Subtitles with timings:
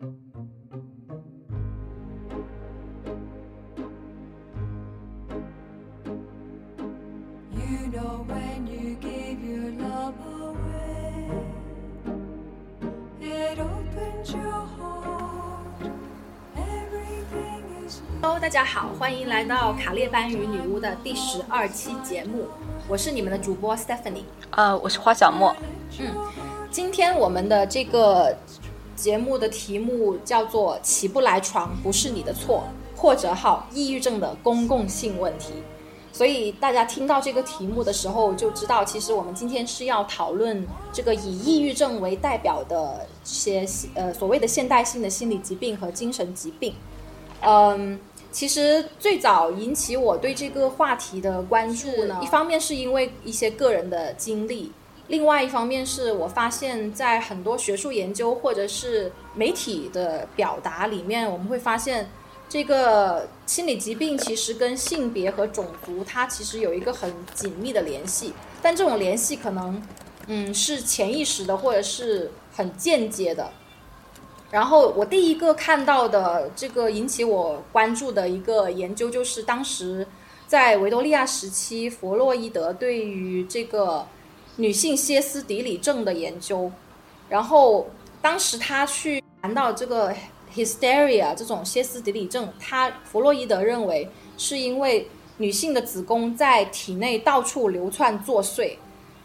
[0.00, 0.08] hello
[18.40, 22.46] 大家好欢迎来到卡列班与女巫的第十二期节目。
[22.86, 25.52] 我是你们的主播 stephanie 呃我是花小莫。
[25.98, 26.14] 嗯
[26.70, 28.36] 今天我们的这个
[28.98, 32.64] 节目的题目叫做“起不来床不是你的错”，
[32.96, 35.52] 或者好抑郁症的公共性问题。
[36.12, 43.30] 所以大家听到这个题目的时候，就知道其实我们今天是要讨论这个以抑郁症为代表的这
[43.64, 46.74] 些呃所谓的现代性的心理疾病和精神疾病。
[47.42, 48.00] 嗯，
[48.32, 54.72] 其实最早引起我对这个话题的关注呢，一方面是因为一些个人的经历，
[55.08, 62.10] 另外一方面是我发现，在很多学术研究或者是媒体的表达里面，我们会发现，
[62.48, 69.82] 这个心理疾病其实跟性别和种族它其实有一个很紧密的联系，但这种联系可能，
[70.26, 73.50] 嗯，是潜意识的或者是很间接的。
[74.50, 80.06] 然后我第一个看到的这个引起我关注的一个研究，就是当时
[80.46, 84.06] 在维多利亚时期，弗洛伊德对于这个
[84.58, 86.70] 女性歇斯底里症的研究。
[87.28, 87.88] 然后
[88.20, 90.14] 当时他去谈到这个
[90.54, 98.76] hysteria 这种歇斯底里症，他弗洛伊德认为是因为女性的子宫在体内到处流窜作祟。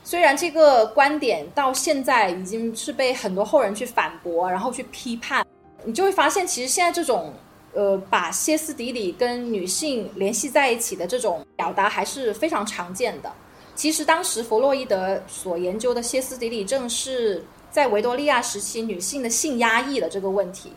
[0.04, 5.46] 虽然这个观点到现在已经是被很多后人去反驳，然后去批判，
[5.86, 7.34] 你就会发现，其实现在这种
[7.74, 13.32] 呃把歇斯底里跟女性联系在一起的这种表达还是非常常见的。
[13.76, 20.72] 其实当时弗洛伊德所研究的歇斯底里症是在维多利亚时期女性的性压抑的这个问题，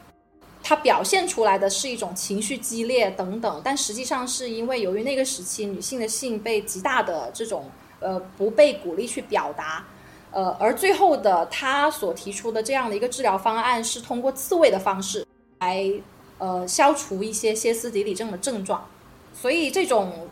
[0.62, 7.64] 它表现出来的是一种情绪激烈等等，但实际上是因为由于那个时期女性的性被极大的这种。
[7.98, 9.82] 呃，不被鼓励去表达，
[10.30, 15.26] 呃，而最后的他所提出的这样的一个治疗方案是通过自慰的方式
[15.60, 15.90] 来
[16.36, 18.86] 呃消除一些歇斯底里症的症状，
[19.32, 20.28] 所以这种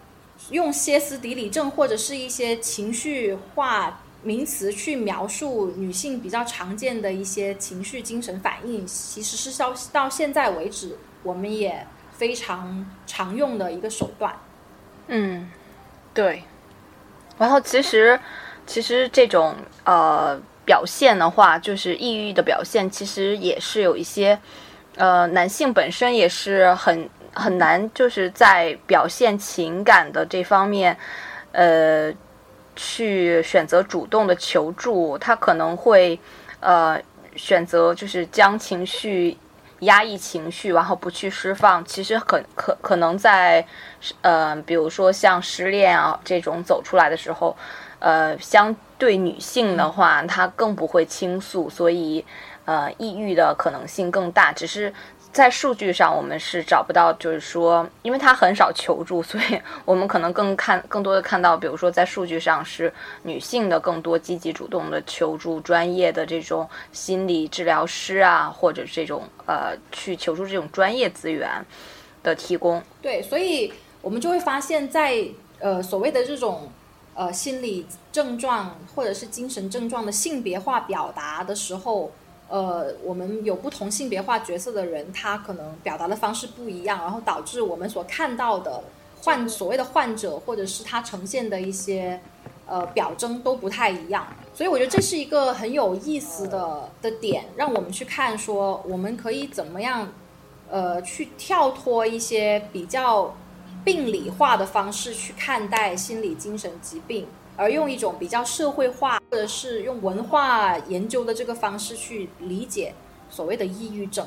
[0.50, 14.34] 用歇斯底里症或者是一些情绪化名词去描述女性比较常见的一些情绪精神反应，其实是到到现在为止我们也非常常用的一个手段。
[15.08, 15.50] 嗯，
[16.14, 16.42] 对。
[17.36, 18.18] 然后其实，
[18.66, 24.38] 其实这种呃表现的话，就是抑郁的表现，其实也是有一些，
[24.96, 30.96] 呃，男性本身也是很很难，就是在表现情感的这方面，
[31.52, 32.12] 呃，
[32.76, 36.18] 去选择主动的求助，他可能会
[36.60, 37.00] 呃
[37.36, 39.36] 选择就是将情绪。
[39.80, 43.66] 压抑情绪，然后不去释放，其实很可可能在，
[44.22, 47.54] 呃，比如说像失恋啊这种走出来的时候，
[47.98, 52.24] 呃，相对女性的话，她更不会倾诉，所以，
[52.64, 54.94] 呃，抑郁的可能性更大，只是。
[55.34, 62.90] 在数据上，我们是找不到，就是说，因为他很少求助，所以我们可能更看更多的看到，比如说在数据上是
[63.24, 71.50] 女性的更多积极主动的求助专业的这种心理治疗师啊，或者这种呃去求助这种专业资源
[72.22, 72.80] 的提供。
[73.02, 75.26] 对，所以我们就会发现，在
[75.58, 76.70] 呃所谓的这种
[77.14, 82.12] 呃心理症状或者是精神症状的性别化表达的时候。
[82.48, 88.84] 呃，我们有不同性别化角色的人，他可能表达的方式不一样，然后导致我们所看到的
[89.22, 92.20] 患所谓的患者，或者是他呈现的一些
[92.66, 94.26] 呃表征都不太一样。
[94.52, 100.12] 所以我觉得这是一个很有意思的的点，让我们去看说，我们可以怎么样
[100.70, 103.34] 呃去跳脱一些比较
[103.84, 107.26] 病理化的方式去看待心理精神疾病。
[107.56, 112.94] 而用一种比较社会化，或者是用文化研究的这个方式去理解
[113.30, 114.26] 所谓的抑郁症，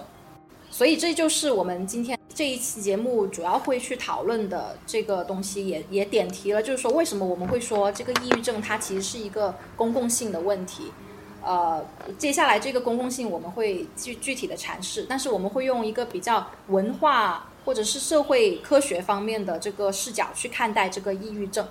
[0.69, 10.91] 所以这就是我们今天这一期节目主要会去讨论的这个东西，也也点题了，就是说为什么我们会说这个抑郁症它其实是一个公共性的问题。
[11.43, 11.85] 呃，
[12.17, 21.65] 接下来这个公共性我们会具具体的阐释，但是我们会用一个比较文化或者是社会科学方面的这个视角去看待这个抑郁症。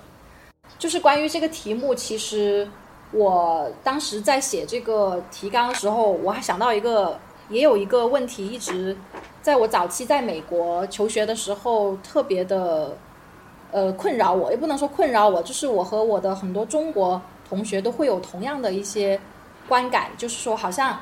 [0.79, 2.69] 就是关于这个题目，其实
[3.13, 7.19] 我当时在写这个提纲的时候，我还想到一个，
[7.49, 8.97] 也有一个问题，一直
[9.41, 12.97] 在我早期在美国求学的时候特别的
[13.73, 19.19] 呃困扰我，也不能说困扰我，就是我和我的很多中国同学都会有同样的一些
[19.69, 21.01] 观感，就是说好像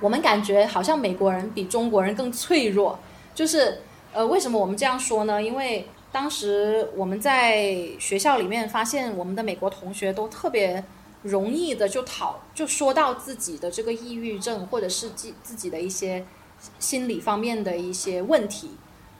[0.00, 2.98] 我们感觉好像美国人比中国人更脆弱。
[3.34, 3.80] 就是
[4.12, 5.42] 呃，为什么我们这样说呢？
[5.42, 10.84] 因为当时我们在学校里面发现，我们的美国同学都特别
[11.22, 16.22] 容易的就讨就说到自己的这个抑郁症，或者是自自己的一些
[16.78, 18.72] 心理方面的一些问题，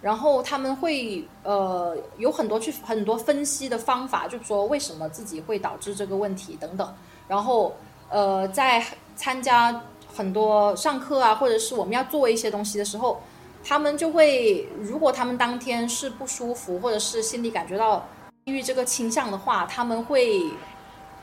[0.02, 6.94] 然后他们会呃有很多去很多分析的方法，就说为什么自己会导致这个问题等等，
[7.26, 7.74] 然后
[8.10, 8.84] 呃在
[9.16, 9.82] 参加
[10.14, 13.18] 很多上课啊，或者是我们要做一些东西的时候。
[13.64, 18.04] 他们就会，如果他们当天是不舒服，或者是心里感觉到
[18.44, 20.42] 抑郁这个倾向的话，他们会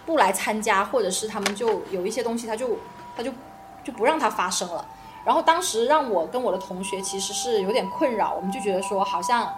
[0.05, 2.77] 不来参加，或者是他们就有一些东西，他就
[3.15, 3.29] 他就
[3.83, 4.85] 就不让它发生了。
[5.25, 9.53] 然后当时让我跟我的同学其实是有点困扰，我们就觉得说，好像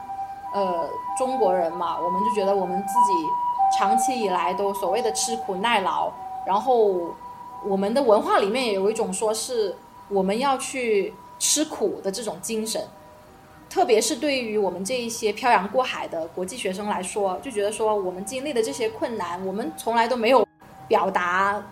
[0.52, 6.12] 呃中国人嘛，我们就觉得我们自己长期以来都所谓的吃苦耐劳，
[6.48, 7.14] 然后
[7.64, 9.78] 我们的文化里面也有一种说是
[10.10, 11.14] 我们要去。
[11.42, 12.80] 吃苦的这种精神，
[13.68, 20.48] 特别是对于我们这一些漂洋过海的国际学生来说，就觉得说我们经历的这些困难，我们从来都没有
[20.88, 21.66] 表达，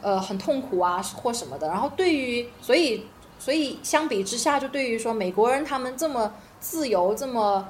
[0.00, 1.66] 呃，很痛苦啊或什么的。
[1.66, 3.04] 然后对于，所以
[3.40, 7.68] 所以相比之下，就对于说美国人他们这么自由、这么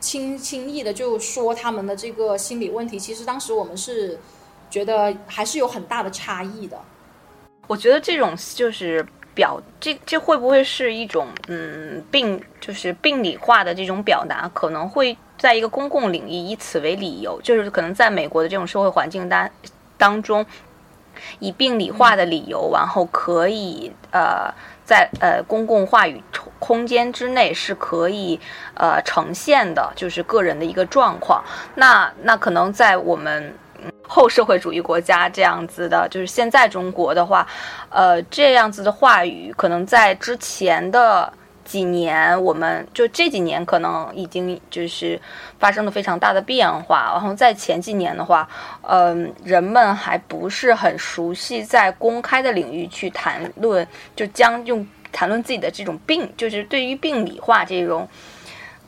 [0.00, 4.18] 轻轻易的就说他们的这个心理问题，其实当时我们是
[4.70, 6.80] 觉得还是有很大的差异的。
[7.66, 9.06] 我觉得这种就是。
[9.38, 19.48] 表这这会不会是一种嗯病，就是病理化的这种表达，可能会在一个公共领域以此为理由，就是可能在美国的这种社会环境当
[19.96, 20.44] 当中，
[21.38, 24.52] 以病理化的理由，然后可以呃
[24.84, 26.20] 在呃公共话语
[26.58, 28.40] 空间之内是可以
[28.74, 31.44] 呃呈现的，就是个人的一个状况。
[31.76, 33.54] 那那可能在我们。
[34.06, 37.46] 后社会主义国家这样子的，就是现在中国的话，
[37.90, 41.30] 呃，这样子的话语，可能在之前的
[41.64, 45.20] 几年，我们就这几年可能已经就是
[45.58, 47.10] 发生了非常大的变化。
[47.12, 48.48] 然后在前几年的话，
[48.82, 53.86] 嗯，人们还不是很熟悉在公开的领域去谈论，
[54.16, 58.08] 就将用谈论自己的这种病，就是对于病理化这种。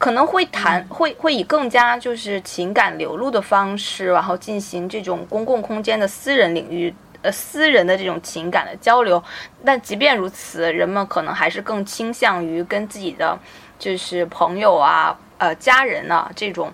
[0.00, 9.22] 可能会谈，会会以更加就是情感流露的方式，然后进行这种公共空间的私人领域，呃，私人的这种情感的交流。
[9.62, 13.38] 但即便如此，人们可能还是更倾向于跟自己的
[13.78, 16.72] 就是朋友啊，呃，家人啊这种，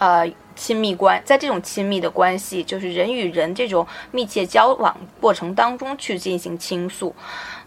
[0.00, 7.14] 呃，亲密关，在这种亲密的关系，就是人与人这种密切交往过程当中去进行倾诉。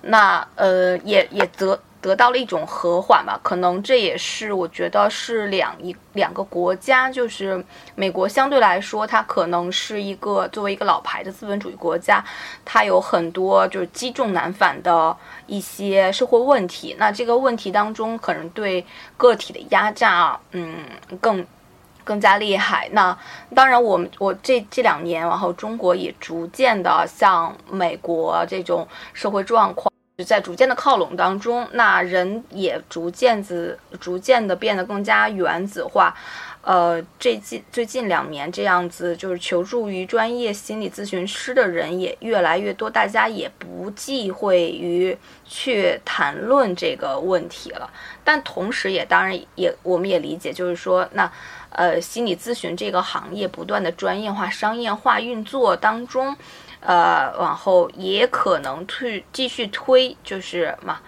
[0.02, 1.80] 那呃，也也则。
[2.04, 7.64] 得到了一种和缓吧，可能这也是我觉得是两一两个国家，就是
[7.96, 12.22] 美国相对来说，它可能是一个作为一个老牌的资本主义国家，
[12.66, 15.16] 它有很多就是积重难返的
[15.48, 16.94] 一些社会问题。
[17.00, 18.86] 那这个问题当中，可能对
[19.16, 20.76] 个体的压榨，嗯，
[21.22, 21.48] 更
[22.04, 22.90] 更加厉害。
[22.92, 23.18] 那
[23.56, 29.90] 当然，我们我这这两年，然后中国也逐渐的向美国这种社会状况。
[30.16, 36.16] 就在逐渐的靠拢当中，那人也逐渐子、逐渐的变得更加原子化。
[36.62, 47.90] 呃，这近最近两年这样子，就是求助于专业心理咨询师的人也越来越多，大家也不忌讳于去谈论这个问题了。
[48.24, 51.30] 但同时，也当然也我们也理解，就是说，那
[51.72, 56.38] 呃，心理咨询这个行业不断的专业化、商业化运作当中。
[56.86, 61.00] 呃，往后也可能推继续推，就是嘛，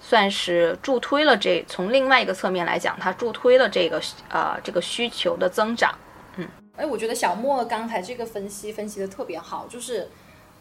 [0.00, 1.64] 算是助推了这。
[1.66, 4.00] 从另外一个侧面来讲，它助推了这个
[4.30, 5.92] 呃这个需求的增长。
[6.36, 10.08] 嗯，哎，我觉得小莫刚才这个分析分析的特别好，就是，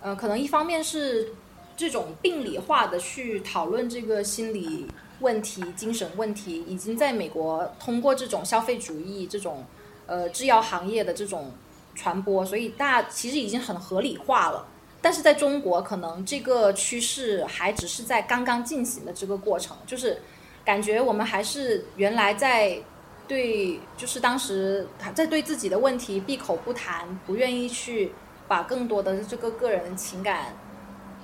[0.02, 1.34] 呃，可能一方面是
[1.78, 4.88] 这种病理化的去讨论这个心理
[5.20, 9.64] 问题、精神问题，已经在美国通过这种消费主义、这种
[10.08, 11.52] 呃制药行业的这种。
[11.96, 14.66] 传播，所以大其实已经很合理化了。
[15.02, 20.22] 但是在中国，可能这个趋势还只是在刚刚进行的这个过程，就是
[20.64, 22.80] 感觉我们还是原来在
[23.28, 28.14] 对，就是当时在对自己的问题闭口不谈，不愿意去
[28.48, 30.56] 把更多的这个个人情感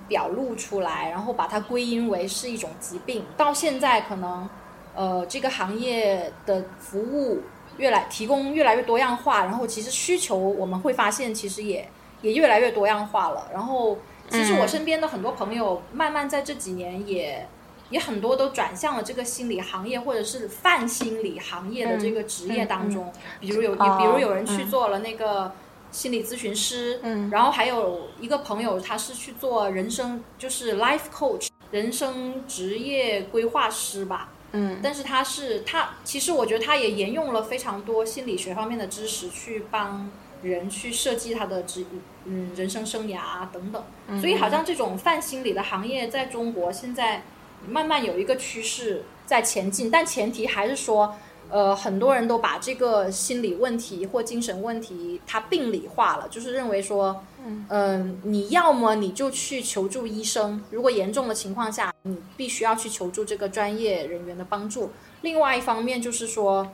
[0.09, 3.25] 表露出来，然后把它归因为是一种疾病。
[3.37, 4.49] 到现在，可能
[4.93, 7.41] 呃这个行业的服务。
[7.79, 11.89] 越来提供越来越多样化，然后其实需求我们会发现，其实也
[12.21, 13.47] 也越来越多样化了。
[13.51, 13.97] 然后
[14.29, 17.47] 其实我身边的很多朋友，慢慢在这几年也
[17.89, 23.11] 也很多都转向了这个心理行业，或者是泛心理行业的这个职业当中。
[23.39, 25.51] 比如有比如有人去做了那个
[25.91, 40.09] 心理咨询师，嗯然后还有一个朋友他是去做人生就是 life coach，人生职业规划师吧，嗯但是他是他，其实我觉得他也沿用了非常多心理学方面的知识去帮
[40.41, 41.85] 人去设计他的职
[42.25, 47.23] 嗯人生生涯啊等等，嗯所以好像这种泛心理的行业在中国现在
[47.67, 51.15] 慢慢有一个趋势在前进，但前提还是说。
[51.51, 57.23] 呃，很多人都把这个心理问题或精神问题，它病理化了，就是认为说，
[57.69, 64.91] 嗯、你要么你就去求助医生，如果严重的情况下，你必须要去求助这个专业人员的帮助。
[65.21, 66.71] 另外一方面就是说，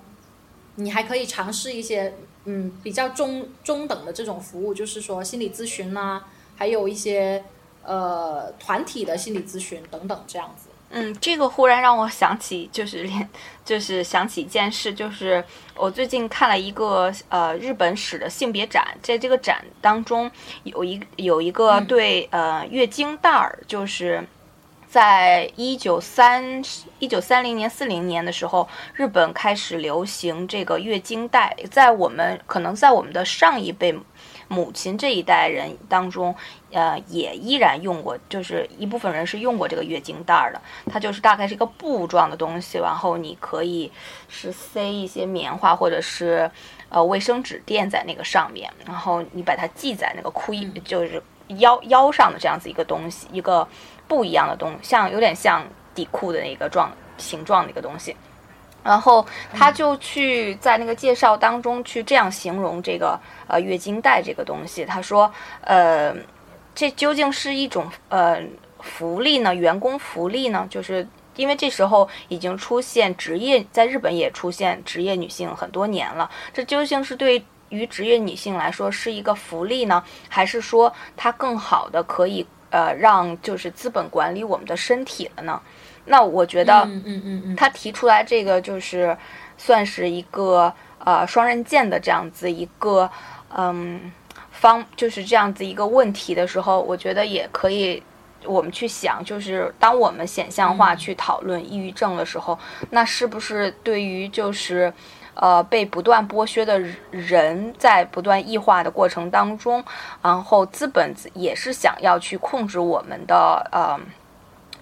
[0.75, 2.13] 你还可以尝试一些
[2.43, 6.21] 嗯比较中中等的这种服务，就是说心理咨询呐、
[6.57, 7.41] 还有一些
[7.83, 10.67] 呃团体的心理咨询等等这样子。
[10.91, 13.29] 嗯，这个忽然让我想起，就是连，
[13.65, 15.43] 就是想起一件事，就是
[15.75, 20.31] 我最近看了一个呃日本史的性别展，在这个展当中
[20.63, 21.85] 有一有一个嗯。
[21.85, 24.25] 对、呃月经带儿，就是
[24.87, 26.61] 在一九三
[26.99, 33.93] 一九三零年四零年的时候，日本开始流行这个月经带，在我们可能在我们的上一辈
[34.47, 36.35] 母亲这一代人当中，
[36.71, 40.61] 呃，也依然用过，就是一部分人是用过这个月经带儿的。
[40.89, 43.91] 它就是大概是一个布状的东西，然后你可以
[44.27, 46.49] 是塞一些棉花或者是
[46.89, 51.21] 呃卫生纸垫在那个上面，然后你把它系在那个裤衣，就是
[51.59, 53.67] 腰腰上的这样子一个东西，一个
[54.07, 58.15] 布一样的东西，像有点像底裤的那个状形状的一个东西。
[58.85, 65.29] 然后他就去在那个介绍当中去这样形容这个呃月经带这个东西，他说
[65.61, 66.15] 呃
[66.75, 68.39] 这究竟是一种呃
[68.79, 69.55] 福利呢？
[69.55, 70.67] 员工福利呢？
[70.69, 85.59] 就是因为这时候已经出现职业，在日本也出现职业女性很多年了，这究竟是对于职业女性来说是一个福利呢，还是说它更好的可以呃让就是资本管理我们的身体了呢？
[86.05, 89.15] 那我觉得，嗯嗯嗯嗯，他提出来这个就是
[89.57, 93.09] 算是一个呃双刃剑的这样子一个
[93.55, 94.11] 嗯
[94.51, 98.01] 方，就是这样子一个问题的时候，我觉得也可以
[98.45, 102.57] 我们去想，就是当我们显象化去讨论抑郁症的时候，
[102.91, 104.93] 那是不是对于就是。
[105.37, 106.79] 呃，被不断剥削的
[107.11, 109.83] 人在不断异化的过程当中，
[110.21, 113.99] 然后资本也是想要去控制我们的呃。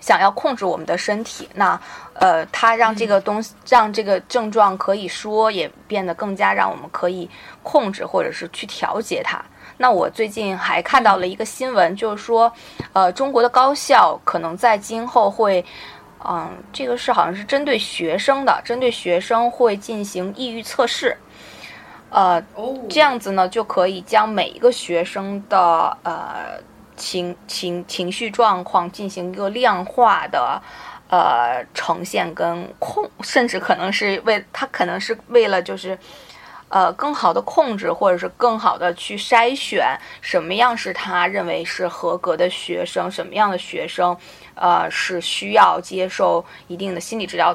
[0.03, 1.79] 想要控制我们的身体，那
[2.15, 7.29] 呃，它让这个东西，让这个症状可以说也变得更加让我们可以
[7.63, 9.41] 控制或者是去调节它。
[9.77, 12.51] 那我最近还看到了一个新闻，就是说，
[12.91, 15.63] 呃，中国的高校可能在今后会，
[16.25, 21.17] 嗯，这个是好像是针对学生的，针对学生会进行抑郁测试，
[22.09, 26.59] 呃，哦，这样子呢，就可以将每一个学生的呃
[27.03, 30.61] 情情情绪状况进行一个量化的
[31.09, 35.99] 呃呈现跟控，甚至可能是为他可能是为了就是
[36.69, 44.15] 呃更好的控制，或者是更好的去筛选什么样是他认为是合格的学生，什么样的学生
[44.55, 47.53] 呃是需要接受一定的心理治疗。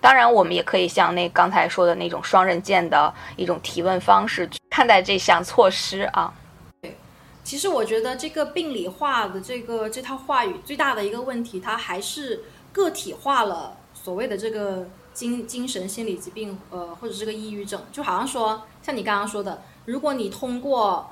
[0.00, 6.32] 当然，我们也可以像那刚才说的那种双刃剑的一种提问方式看待这项措施啊。
[7.50, 17.82] 其实我觉得这个病理化的这个这套话语最大的一个问题，它还是个体化了所谓的这个精精神心理疾病，呃，或者是个抑郁症。
[17.90, 21.10] 就好像说，像你刚刚说的，如果你通过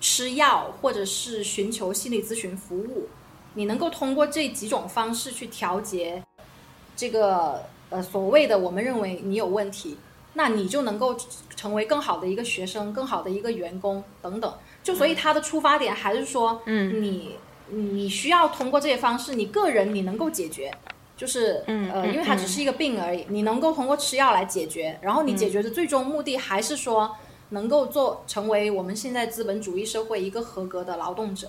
[0.00, 3.06] 吃药或者是寻求心理咨询服务，
[3.54, 6.20] 你能够通过这几种方式去调节
[6.96, 9.96] 这个呃所谓的我们认为你有问题，
[10.32, 11.16] 那你就能够
[11.54, 14.52] 成为更好的一个学生、更好的一个员工等等。
[14.86, 17.34] 就所以他的出发点还是说，嗯你
[17.70, 20.72] 你需要通过这些方式，你个人你能够解决，
[21.16, 27.16] 就是呃，嗯呃因为它只是一个病而已，你能够通过吃药来解决，然后你解决的最终目的还是说
[27.48, 31.48] 能够做成为我们现在资本主义社会一个合格的劳动者。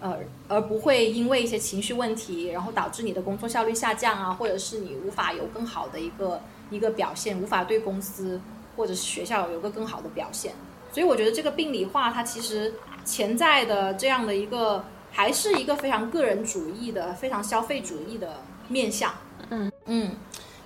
[0.00, 0.16] 呃，
[0.48, 8.40] 而不会因为一些情绪问题，然后导致你的工作效率下降啊，或者是你无法有更好的一个一个表现，无法对公司
[8.76, 10.54] 或者是学校有个更好的表现。
[10.92, 19.12] 所以我觉得这个病理化，它其实潜在的这样的一个，还是一个非常个人主义的、非常消费主义的面向。
[19.50, 20.12] 嗯嗯，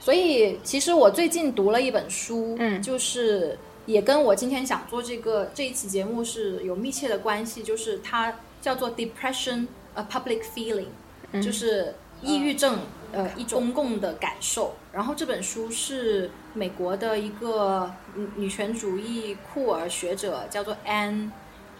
[0.00, 12.80] 所以其实我最近读了一本书，嗯就是也跟我今天想做这个这一期节目是有密切的关系，就是它叫做 Depression: A Public Feeling，、就是抑郁症
[13.12, 14.74] 呃一种公共的感受。
[14.92, 21.30] 然后这本书是美国的一个女女权主义酷儿学者，叫做 Anne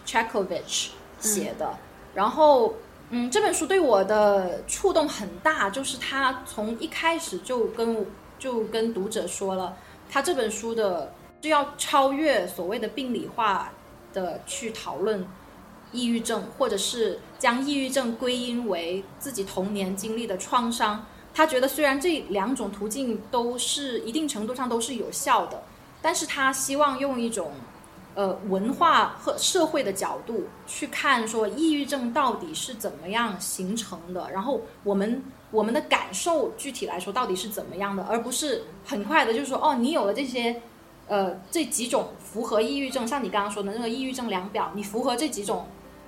[0.06, 0.88] Chekhovich
[1.18, 1.74] 写的。
[2.14, 2.74] 然后，
[3.10, 8.06] 嗯，这本书对我的触动很大，就是他从一开始就跟
[8.38, 9.76] 就跟读者说了，
[10.10, 11.12] 他这本书的
[11.42, 13.72] 是要超越所谓的病理化
[14.12, 15.26] 的去讨论
[15.92, 21.06] 抑郁症，或者是将抑郁症归因为自己童年经历的创伤。
[21.34, 25.62] 他觉得虽然这两种途径都是一定程度上都是有效的，
[26.00, 27.52] 但是他希望用一种。
[28.16, 40.62] 呃，文化和社会的角度去看，说抑郁症到底是怎么样形成的，然后我们我们的感受具体来说到底是怎么样的，而不是很快的，就是说，哦，你有了这些，
[41.08, 45.66] 呃，这几种符合抑郁症，像你刚刚说的那个抑郁症量表，你符合这几种，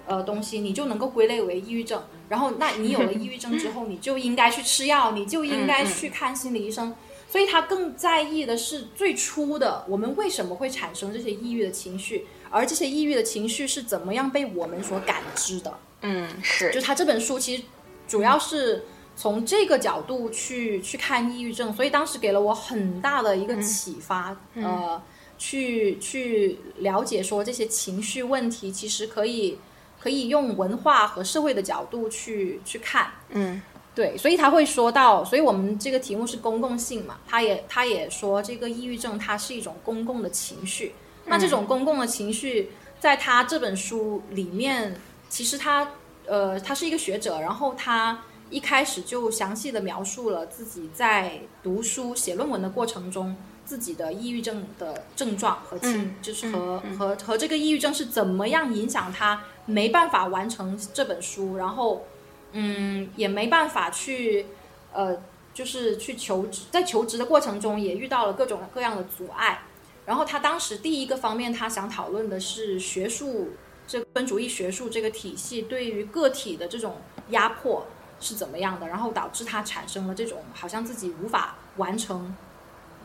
[0.09, 2.03] 呃，东西，你就能够归类为抑郁症。
[2.29, 6.95] 然后，那你有了抑郁症之后， 你就应该去吃药，你就应该去看心理医生。
[7.31, 15.79] 所以他更在意的是最初的我们为什么会产生这些抑郁的情绪，而这些抑郁的情绪是怎么样被我们所感知的？
[16.01, 16.71] 嗯，是。
[16.73, 17.63] 就他这本书其实
[18.07, 25.03] 主要是从这个角度去去看抑郁症，所以当时给了我很大的一个启发，呃，
[25.37, 29.59] 去去了解说这些情绪问题其实可以
[30.01, 33.61] 可以用文化和社会的角度去去看，嗯。
[33.95, 44.95] 对，所以他会说到，所以我们这个题目是公共性嘛，他也他也说这个抑郁症它是一种公共的情绪，那这种公共的情绪在他这本书里面，
[45.29, 45.95] 其实他
[46.27, 53.35] 呃他是一个学者，然后他一开始就详细的描述了自己在读书写论文的过程中
[53.69, 62.07] 自己的抑郁症的症状和情，就是和和和这个抑郁症是怎么样影响他没办法完成这本书，然后。
[62.53, 64.47] 嗯，也没办法去，
[64.95, 65.15] 呃，
[65.53, 69.61] 就是去求职，在求职的过程中也遇到了各种各样的阻碍。
[70.07, 73.51] 然后他当时第一个方面，他想讨论的是学术
[73.87, 76.97] 这分主义学术这个体系对于个体的这种
[77.29, 77.87] 压迫
[78.19, 82.35] 是怎么样的，然后导致他产生了这种好像自己无法完成、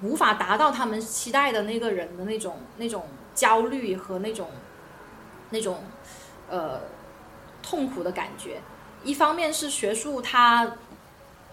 [0.03, 4.49] 无法达到他们期待的那个人的那种那种焦虑和那种
[5.49, 5.83] 那种
[6.49, 6.81] 呃
[7.61, 8.61] 痛苦的感觉。
[9.03, 10.75] 一方面是学术，它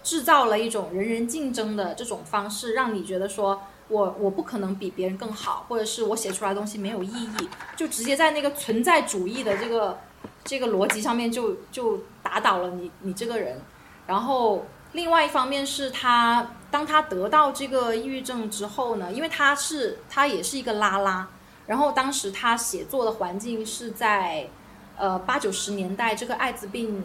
[0.03, 9.99] 制造了一种人人竞争的这种方式，让你觉得说我我不可能比别人更好，或者是我写出来的东西没有意义，就直接在那个存在主义的这个
[10.43, 13.59] 这个逻辑上面就就打倒了你你这个人。
[14.07, 21.27] 然后另外一方面是他当他得到这个抑郁症之后呢，因为他是他也是一个拉拉，
[21.67, 24.47] 然后当时他写作的环境是在
[24.97, 27.03] 呃八九十年代这个艾滋病。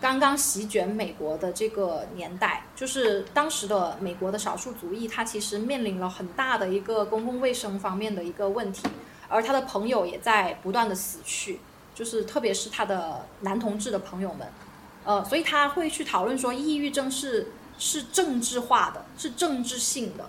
[0.00, 8.86] 刚刚席卷美国的这个年代，就是当时的美国的少数族裔，他其实面临了很大的一个公共卫生方面的一个问题，
[9.28, 11.58] 而他的朋友也在不断的死去，
[11.94, 14.46] 就是特别是他的男同志的朋友们，
[15.04, 20.28] 呃，所以他会去讨论说，抑郁症是是政治化的，是政治性的，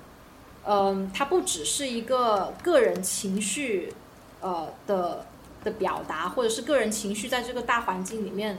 [0.66, 3.94] 嗯，它不只是一个个人情绪，
[4.42, 5.26] 呃的
[5.64, 8.58] 的表达，或者是个人情绪在这个大环境里面。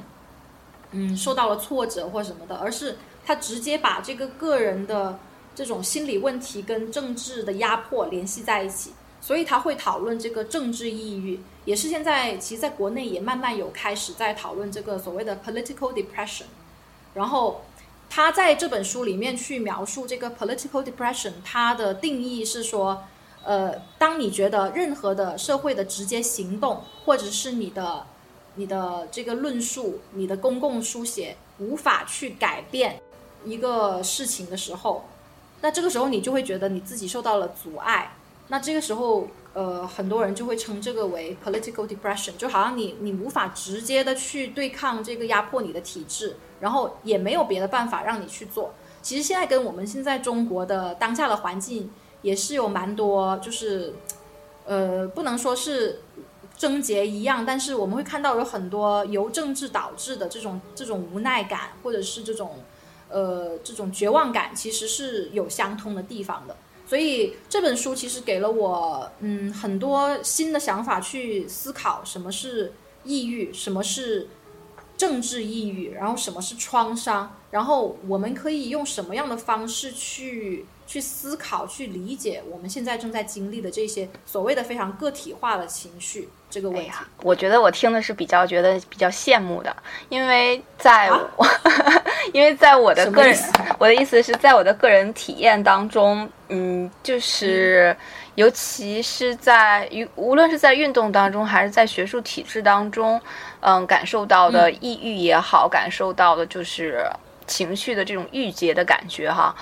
[0.92, 5.18] 嗯，受到了挫折或什么的，而是他直接把这个个人的
[5.52, 8.92] 这种心理问题跟政治的压迫联系在一起，
[9.26, 16.44] 所以他会讨论这个政治抑郁，也是现在其实在国内也慢慢有开始在讨论这个所谓的 political depression。
[17.12, 17.62] 然后
[18.08, 23.02] 他在这本书里面去描述这个 political depression，它的定义是说，
[23.42, 28.06] 呃，当你觉得任何的社会的直接行动或者是你的。
[28.58, 32.98] 你的这个论述，你的公共书写无法去改变
[33.44, 35.04] 一个事情的时候，
[35.60, 38.16] 那这个时候你就会觉得你自己受到了阻碍。
[38.48, 48.74] 那这个时候，呃，很多人就会称这个为 political depression，就好像你你无法直接的去对抗这个压迫你的体制，然后也没有别的办法让你去做。
[49.02, 51.90] 其实现在跟我们现在中国的当下的环境
[52.22, 53.94] 也是有蛮多，就是，
[54.64, 56.02] 呃，不能说是。
[56.58, 62.60] 症结一样，但是我们会看到有很多由政治导致的这种这种无奈感，或者是这种，
[63.10, 66.56] 呃，这种绝望感，其实是有相通的地方的。
[66.86, 72.72] 所以这本书其实给了我，嗯，很多新的想法去思考什么是
[73.04, 74.28] 抑郁，什么是
[74.96, 80.66] 政治抑郁，然后什么是创伤，然后我们可以用什么样的方式去。
[80.88, 86.92] 去思考、去理解我们现在正在经历的这些所谓的非常个体化的情绪这个问题。
[87.24, 89.76] 我觉得我听的是比较觉得比较羡慕的，
[90.08, 91.44] 因为在我
[92.32, 93.36] 因为在我的个人
[93.78, 97.96] 我的意思是在我的个人体验当中，嗯，就是
[98.34, 103.20] 尤其是在于无论是在运动当中，还是在学术体制当中，
[103.60, 107.04] 嗯，感受到的抑郁也好，感受到的就是
[107.46, 109.54] 情绪的这种郁结的感觉哈，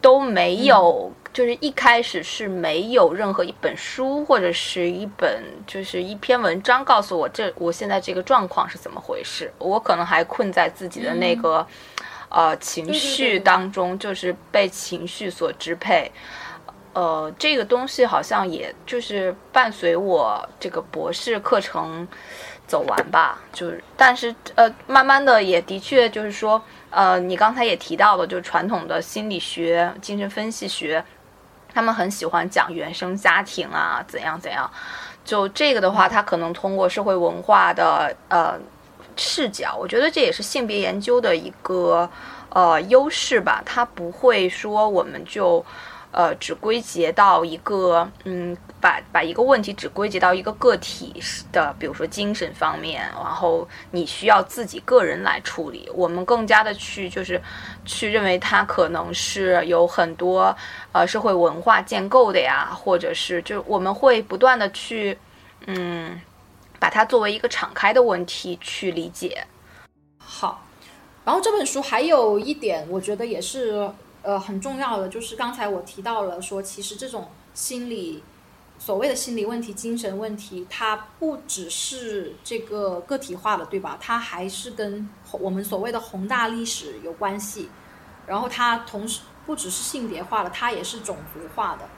[0.00, 11.66] 都没有，就是一开始是没有任何一本书或者是一本就是一篇文章告诉我这我现在这个状况是怎么回事，我可能还困在自己的那个。
[12.30, 16.08] 呃，情绪当中就是被情绪所支配，
[16.92, 22.06] 呃，这个东西好像也就是伴随我这个博士课程
[22.68, 31.04] 走完吧，就是，但是呃，慢慢的也的确就是说，呃，你刚才也提到了，就传统的心理学、精神分析学，
[31.74, 34.70] 他们很喜欢讲原生家庭啊，怎样怎样，
[35.24, 38.56] 就这个的话，他可能通过社会文化的呃。
[39.16, 42.08] 视角，我觉得这也是性别研究的一个
[42.50, 43.62] 呃优势吧。
[43.64, 45.64] 它不会说我们就
[46.12, 55.88] 呃只归结到一个嗯，把把一个问题只归结到一个个体的，比如说精神方面，然后你需要自己个人来处理。
[55.94, 57.40] 我们更加的去就是
[57.84, 60.56] 去认为它可能是有很多
[60.92, 65.16] 呃社会文化建构的呀，或者是就我们会不断的去
[65.66, 66.20] 嗯。
[66.80, 69.46] 把它作为一个敞开的问题去理解。
[70.18, 70.64] 好，
[71.24, 78.22] 然后这本书还有一点，我觉得也是呃很重要的，就是刚才我提到了说，其实这种心理
[78.78, 83.98] 所谓的心理问题、精神问题，它不只是这个个体化的，对吧？
[84.00, 87.68] 它还是跟我们所谓的宏大历史有关系。
[88.26, 91.88] 然后它同时不只是性别化的，它也是种族化的。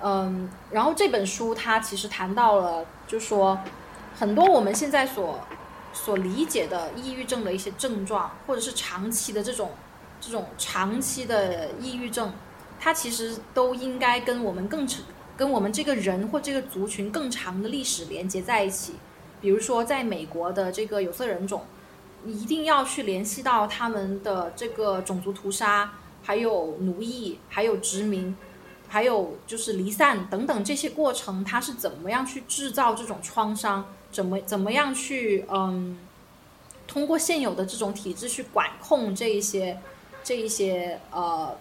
[0.00, 3.58] 嗯，然后这本书它其实谈到了，就说。
[4.18, 5.38] 很多我们现在所
[5.92, 9.70] 所理解的抑郁症的一些症状，或者是长期的这种
[10.20, 12.32] 这种长期的抑郁症，
[12.80, 15.04] 它其实都应该跟我们更长、
[15.36, 18.94] 跟我们这个人或这个族群更长的历史连接在一起。
[19.40, 21.64] 比如说，在美国的这个有色人种，
[22.26, 25.92] 一定要去联系到他们的这个种族屠杀，
[26.24, 28.36] 还有奴役，还有殖民。
[28.90, 33.84] 还有就是离散等等这些过程，它是怎么样去制造这种创伤？
[34.10, 35.98] 怎么怎么样去嗯，
[36.86, 39.78] 通过现有的这种体制去管控这一些
[40.22, 41.56] 这一些呃，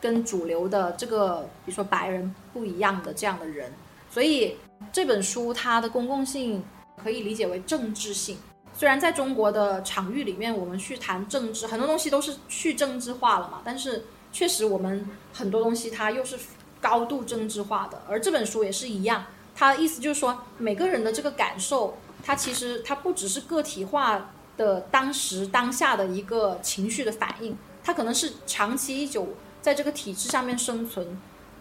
[0.00, 3.72] 跟主流的这个比如说白人不一样的这样的人？
[4.10, 4.56] 所以
[4.92, 6.62] 这本书它的公共性
[6.96, 8.36] 可以理解为政治性。
[8.74, 14.04] 虽然在中国的场域里面，我们去谈政治，很多东西都是去政治化了嘛，但是。
[14.34, 16.38] 确实，我们很多东西它又是
[16.80, 19.26] 高度政治化的，而这本书也是一样。
[19.54, 29.28] 他的意思就是说，每个人的这个感受，他其实他不只是个体化的当时当下的一个情绪的反应，他可能是长期已久
[29.60, 31.18] 在这个体制上面生存，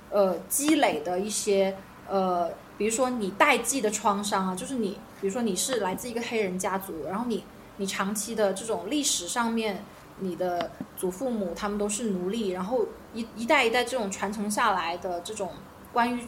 [0.09, 1.77] 呃，积累的一些
[2.07, 7.43] 呃，比如说你代际的创伤啊，就是你，比如说你是来自一个黑人家族，然后你
[7.77, 9.83] 你长期的这种历史上面。
[10.23, 15.49] 你的祖父母他们都是奴隶，然后一一代一代这种传承下来的这种
[15.91, 16.23] 关于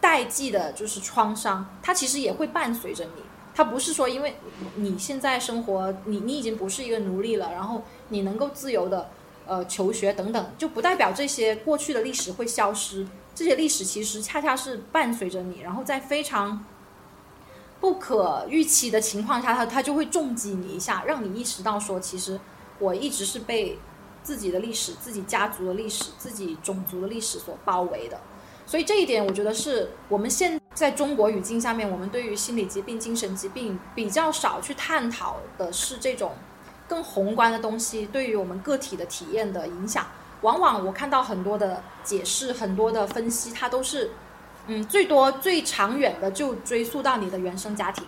[0.00, 3.22] 代际的，就是创伤，它其实也会伴随着你。
[3.54, 4.36] 它不是说因为
[4.76, 9.10] 你现在生活，你你已经不是一个奴隶了，然后你能够自由的
[9.46, 13.06] 呃求学等等，就不代表这些过去的历史会消失。
[13.34, 16.64] 这些历史其实恰恰是伴随着你，然后在非常
[17.80, 22.38] 不可预期的情况下，它它就会重击你一下，让你意识到说其实。
[22.80, 23.76] 我一直是被
[24.22, 28.20] 自己的历史、自己家族的历史、自己种族的历史所包围的，
[28.68, 36.32] 所以这一点我觉得是我们现在中国语境下面，我们对于心理疾病、精神疾病比较少去探讨的是这种
[36.86, 40.06] 更宏观的东西对于我们个体的体验的影响。
[40.42, 44.10] 往往我看到很多的解释、很多的分析，它都是
[44.66, 48.04] 嗯，最多最长远的就追溯到你的原生家庭，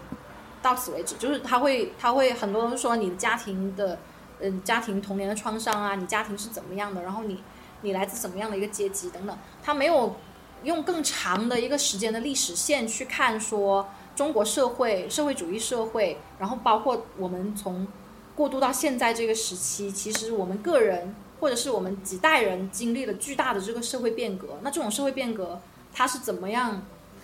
[0.60, 3.98] 到此为止，就是他会他会很多人说你的家庭的。
[4.42, 7.02] 嗯，家庭童年的创伤啊，你家庭是怎么样的？
[7.02, 7.42] 然后你，
[7.82, 10.16] 你来自什么样的一个阶级等等，他没有
[10.64, 17.86] 用更长的一个时间的历史线去看说中国社会社会主义社会，然后包括我们从
[18.34, 25.60] 过渡到现在这个时期，其实我们个人或者是我们几代人经历了巨大的这个社会变革，那这种社会变革
[25.92, 26.82] 它是怎么样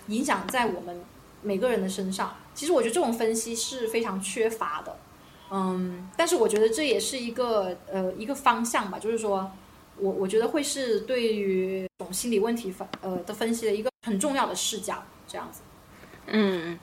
[0.09, 1.03] 影响在我们
[1.43, 2.35] 每个人的身上？
[2.55, 4.97] 其实我觉得这种分析是非常缺乏的。
[5.51, 9.51] 嗯，但是我觉得这也是一个呃一个方向吧，就是说，
[9.99, 15.61] 我我觉得会是对于种心理问题分呃的分析的一个很重要的视角，这样子。
[16.27, 16.79] 嗯，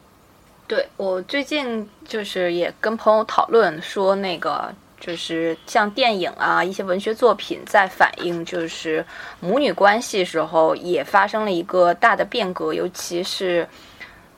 [0.67, 9.05] 对我最近就是也跟朋友讨论说，那个就是像电影啊，一些文学作品在反映，就是
[9.41, 13.67] 母女关系时候也发生了一个大的变革，尤其是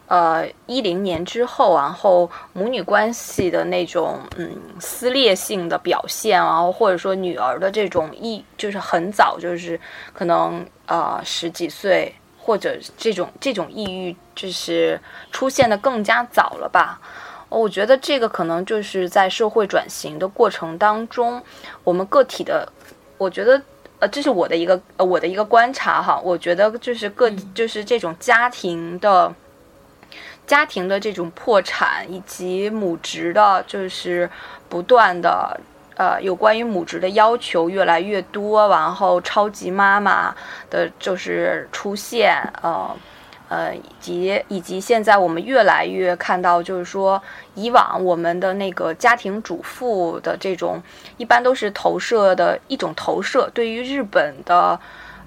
[0.08, 9.80] 呃一零年之后，然后母女关系的那种嗯撕裂性的表现，然后或者说女儿的这种抑，就是很早就是
[10.14, 15.00] 可能呃十几岁或者这种这种抑郁，就是
[15.32, 17.00] 出现的更加早了吧。
[17.48, 21.42] 我觉得这个可能就是在社会转型的过程当中，
[21.84, 22.68] 我们个体的，
[23.18, 23.62] 我觉得，
[24.00, 26.20] 呃，这是我的一个呃我的一个观察哈。
[26.24, 29.34] 我觉得就是个就是这种家庭的，
[30.48, 34.30] 家庭的这种破产以及母职的，就是
[34.70, 35.60] 不断的
[35.96, 40.36] 呃有关于母职的要求越来越多，然后超级妈妈
[40.70, 42.96] 的就是出现，呃。
[43.48, 47.22] 呃，以及以及现在我们越来越看到，就是说，
[47.54, 50.82] 以往我们的那个家庭主妇的这种，
[51.18, 54.80] 一般都是投射的一种投射，对于日本的，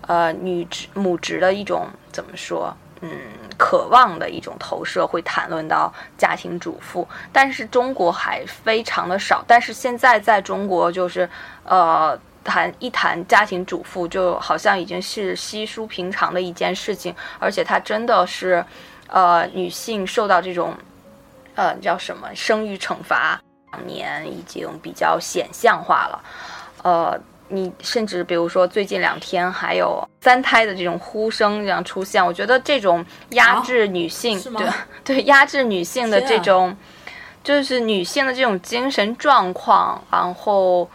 [0.08, 2.76] 呃，女职母职的一种怎么说？
[3.02, 3.08] 嗯，
[3.58, 9.44] 渴望的一种投射，会谈论到家庭主妇，但是中国还非常的少。
[9.46, 11.28] 但是现在在中国，就是
[11.64, 12.18] 呃。
[12.44, 18.64] 谈一谈家庭主妇，就好像已经是稀疏平常的一件事情，而且它真的是，
[19.08, 20.72] 呃，女性受到这种，
[21.56, 23.38] 呃，叫什么生育惩罚，
[23.72, 26.24] 两年已经比较显象化了。
[26.84, 34.66] 呃，你甚至比如说最近两天还有三胎的这种呼声这样出现，我觉得这种压制女性，对
[35.04, 36.76] 对，压制女性的这种，
[37.42, 40.88] 就是女性的这种精神状况，然后。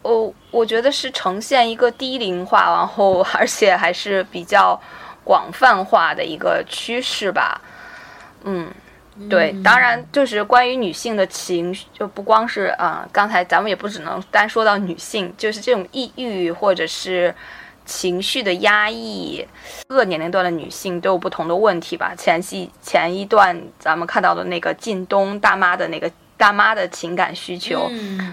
[0.00, 4.80] 我我觉得是呈现一个低龄化，然后而且还是比较
[5.22, 7.60] 广泛化的一个趋势吧。
[8.44, 8.70] 嗯，
[9.28, 17.34] 对，当然就是关于女性的情绪，就不光是啊，刚才咱们也不只能单说到女性，就是这种抑郁或者是
[17.84, 19.46] 情绪的压抑，
[19.88, 22.14] 各个年龄段的女性都有不同的问题吧。
[22.16, 26.10] 前期前一段咱们看到的那个靳东大妈的那个。
[26.38, 27.90] 大妈的情感需求，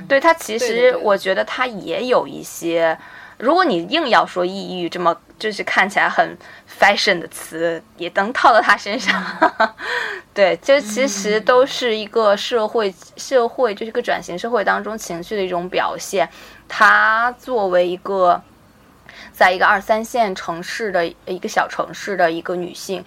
[0.08, 2.95] 对她其实我觉得她也有一些。
[3.39, 6.38] 如果你硬要说抑郁这么就是看起来很
[6.80, 9.24] fashion 的词，也能套到她身上。
[10.34, 16.28] 对，就其实都是一个社会社会就是个转型社会当中情绪的一种表现。
[16.67, 18.41] 她作为一个
[19.32, 23.04] 在一个二三线城市的一个小城市的一个女性。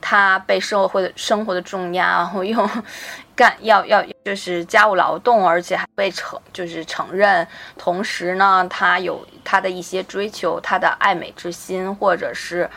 [0.00, 2.68] 她被社会的生活的重压，然后又
[3.36, 7.46] 干要要就是家务劳动，而且还被承就是承认。
[7.78, 12.68] 同时呢，他有他的一些追求，他的爱美之心，或者是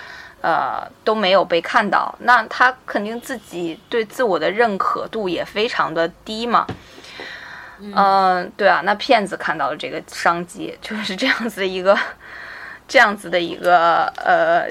[0.42, 2.14] 呃都没有被看到。
[2.20, 6.66] 那他肯定自己对自我的认可度也非常的低嘛。
[7.80, 11.98] 嗯，对啊，那骗子看到了这个商机，就是这样子一个
[12.88, 14.68] 这样子的一个呃。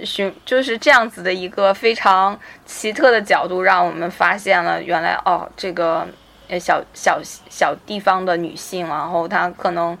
[0.00, 6.06] 寻就是这样子的一个非常奇特的角度，让我们发现了原来哦，这个
[6.48, 9.96] 呃小小小地方的女性，然后她可能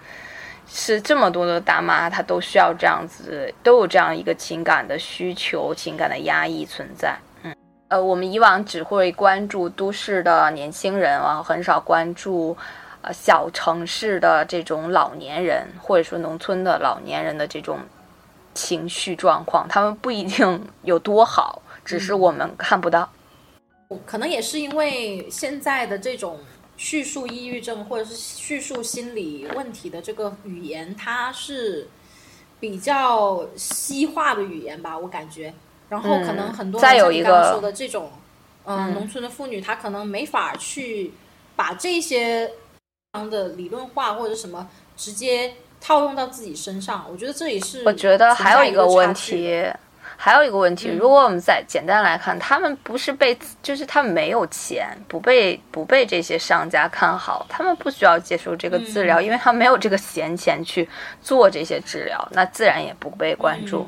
[0.66, 7.16] 是这么多的大妈，她都需要这样子，都有这样一个情感的需求、情感的压抑存在。
[7.42, 7.54] 嗯，
[7.88, 12.56] 呃，我们以往只会关注都市的年轻人啊，很少关注
[13.00, 17.78] 呃小城市的这种老年人，或者说农村的老年人的这种。
[18.56, 23.08] 情绪状况，他们不一定有多好，只是我们看不到。
[24.04, 26.40] 可能也是因为现在的这种
[26.76, 31.86] 叙述抑郁症或者是叙述心理问题的这个语言，它是
[32.58, 35.54] 比较西化的语言吧，我感觉。
[35.88, 38.10] 然后可能很多再有一个说的这种，
[38.64, 41.12] 嗯，农村的妇女她可能没法去
[41.54, 42.50] 把这些
[43.12, 45.54] 的理论化或者什么直接。
[45.86, 47.84] 套用到自己身上，我觉得这也是。
[47.84, 49.64] 我觉得还有一个问题，
[50.16, 60.88] 还有一个问题，如果我们再简单来看，他们不是被，就是他们没有钱，不被不被这些商家看好，他们不需要接受这个治疗，因为他没有这个闲钱去
[61.22, 63.86] 做这些治疗，那自然也不被关注。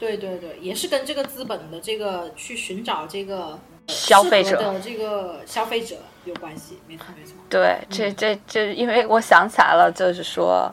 [0.00, 3.56] 对对对，也是跟这个资本的这个去寻找这个
[3.86, 5.94] 消费者的这个消费者。
[6.24, 7.34] 有关系，没错没错。
[7.48, 10.72] 对，这这这，因为我想起来了，就是说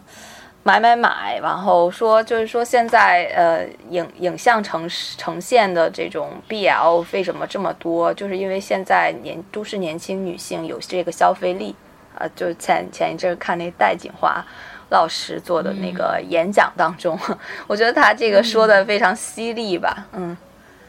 [0.63, 4.87] 买买买，然后说就是说现在呃影影像呈
[5.17, 8.13] 呈现的这种 BL 为什么这么多？
[8.13, 11.75] 就是因为现在年都市年轻女性有这个消费力
[12.17, 12.25] 啊。
[12.35, 14.43] 就前前一阵看那戴锦华
[14.89, 17.19] 老师做的那个演讲当中，
[17.67, 20.07] 我觉得他这个说的非常犀利吧。
[20.13, 20.37] 嗯，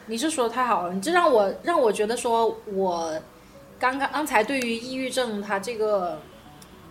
[0.07, 3.13] 你是说的太好了，你这让我让我觉得说我。
[3.83, 6.23] 刚刚刚才对于抑郁症，它这个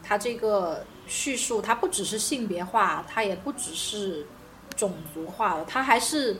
[0.03, 4.27] 它这个叙述，它不只是性别化，它也不只是
[4.75, 6.35] 种族化的，它还是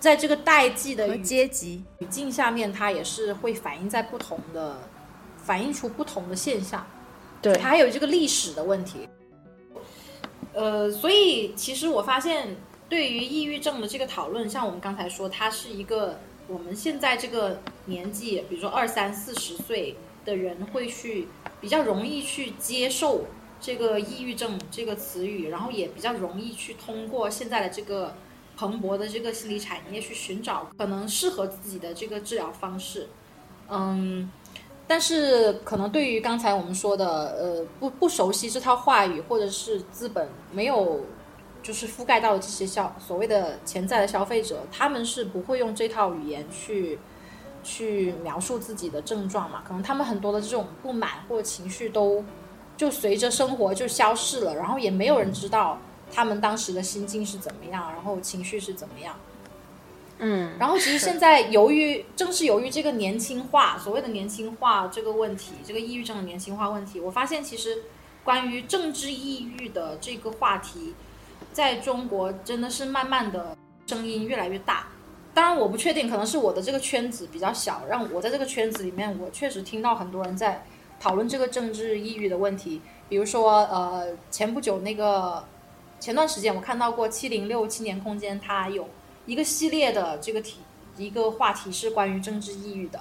[0.00, 4.78] 在这个代际的阶级语境下面，它也是会反映在不同的，
[5.36, 6.86] 反映出不同的现象。
[7.42, 9.06] 对它还有这个历史的问题。
[10.54, 12.56] 呃，所以其实我发现，
[12.88, 21.28] 对于抑郁症的这个讨论，像我们刚才说，它是一个我们现在这个年纪，比如说二三四十岁的人会去
[21.60, 23.26] 比较容易去接受
[23.60, 28.14] 这个抑郁症这个词语，然后也比较容易去通过现在的这个
[28.56, 33.08] 蓬勃的这个心理产业去寻找可能适合自己的这个治疗方式。
[33.68, 34.30] 嗯，
[34.86, 41.06] 但是可能对于刚才我们说的，呃，不不熟悉这套话语，或者是资本没有
[41.62, 46.98] 就是覆盖到这些消所谓的潜在的消费者，他们是不会用这套语言去
[47.64, 49.62] 去描述自己的症状嘛？
[49.66, 52.22] 可能他们很多的这种不满或者情绪都
[52.76, 55.78] 就随着生活就消逝了，然后也没有人知道
[56.12, 59.16] 他们当时的心境是怎么样，然后情绪是怎么样。
[60.18, 67.82] 嗯，然后其实现在由于正是由于这个年轻化，所谓的年轻化这个问题，这个抑郁症的年轻化问题，我发现其实
[68.22, 70.94] 关于政治抑郁的这个话题，
[71.52, 73.56] 在中国真的是慢慢的
[73.88, 74.86] 声音越来越大。
[75.34, 80.64] 当然我不确定，可能是我的这个圈子比较小，让我在这个圈子里面，我确实听到很多人在
[81.00, 82.80] 讨论这个政治抑郁的问题。
[83.08, 85.44] 比如说，呃，前不久那个
[85.98, 88.88] 前段时间我看到过七零六青年空间，它有
[89.26, 90.60] 一个系列的这个题
[90.96, 93.00] 一个话题是关于政治抑郁的。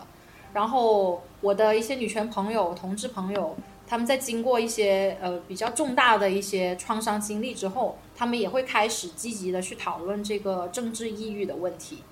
[0.53, 3.55] 然后我的一些女权朋友、同志朋友，
[3.87, 12.03] 他们在经过一些呃比较重大的一些创伤经历之后，他们也会开始积极的去讨论这个政治抑郁的问题。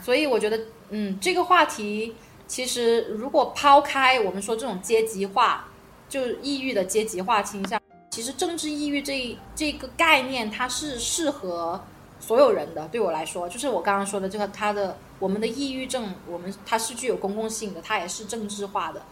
[0.00, 0.58] 所以我觉得，
[0.90, 2.14] 嗯，这个话题
[2.46, 5.66] 其实如果抛开我们说这种阶级化，
[6.08, 11.82] 就抑郁的阶级化倾向，其实政治抑郁这一这个概念它是适合
[12.20, 12.86] 所有人的。
[12.88, 19.02] 对我来说，就是我刚刚说的这个，它的我们的抑郁症，我们它是具有公共性的，它也是政治化的，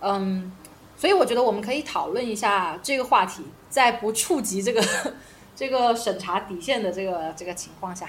[0.00, 0.52] 嗯，
[0.96, 4.82] 所以我觉得我们可以讨论一下这个话题，在不触及这个
[5.54, 8.08] 这个审查底线的这个这个情况下，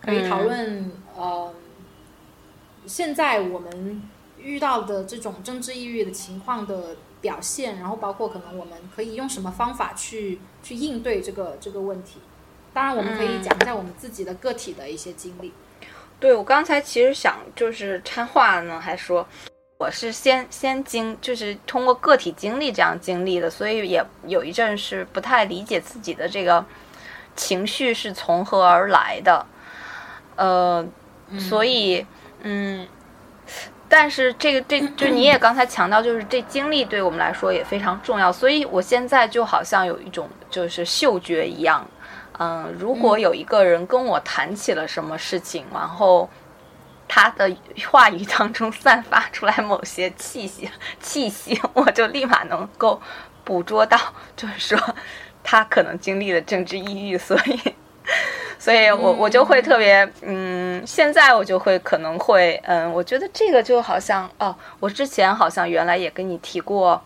[0.00, 1.52] 可以讨论、呃，
[2.86, 4.02] 现在我们
[4.38, 12.18] 遇到的这种政治抑郁的情况的表现，然后包括可能我们可以用什么方法去去应对这个这个问题。
[12.72, 15.52] 当然，我们可以讲一下我们自己的个体的一些经历。
[16.18, 19.26] 对我刚才其实想就是插话呢，还说
[19.78, 26.64] 我是先先经就是通过个体经历这样经历的，所以也有一阵是不太理解自己的这个
[27.34, 29.44] 情绪是从何而来的，
[30.40, 30.84] 呃，
[31.38, 32.04] 所以
[32.42, 32.88] 嗯。
[33.92, 41.84] 但是这个这就你也刚才强调，就是这经历对我们来说也非常重要，所以我现在就好像有一种就是嗅觉一样，
[42.38, 46.30] 嗯，如果有一个人跟我谈起了什么事情，然后
[47.08, 47.50] 他的
[47.90, 53.02] 话语当中散发出来某些气息，气息，我就立马能够
[53.42, 53.98] 捕捉到，
[54.36, 54.94] 就是说
[55.42, 57.74] 他可能经历了政治抑郁，所以。
[58.58, 67.02] 所以我我就会特别，嗯，现在我就会可能会，嗯，我觉得这个就好像，哦，我之前好像原来也跟你提过，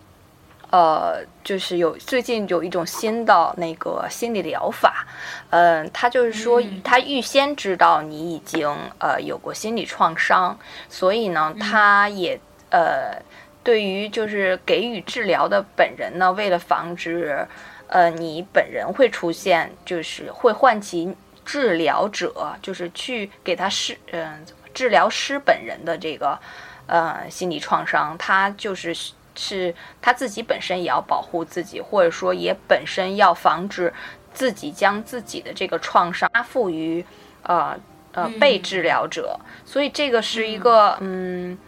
[0.71, 5.07] 呃，就是有最近有一种新的那个心理疗法，
[5.51, 13.23] 嗯，他就是说他预先知道你已经呃有过心理创伤，所以呢，他也呃
[13.63, 17.47] 对于就是给予治疗的本人呢，为了防止
[17.95, 21.17] 呃你本人会出现就是会唤起。
[21.47, 26.39] 治疗者就是去给他施，嗯，治疗师本人的这个，
[26.87, 28.97] 呃，心理创伤，他就是
[29.35, 33.93] 是他自己本身也要保护自己，或者说也本身要防止
[34.33, 37.05] 自己将自己的这个创伤赋予，
[37.43, 37.79] 呃
[38.13, 41.59] 呃被治疗者，所以这个是一个，嗯，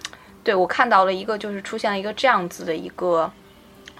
[0.43, 3.31] 对我看到了一个就是出现了一个这样子的一个，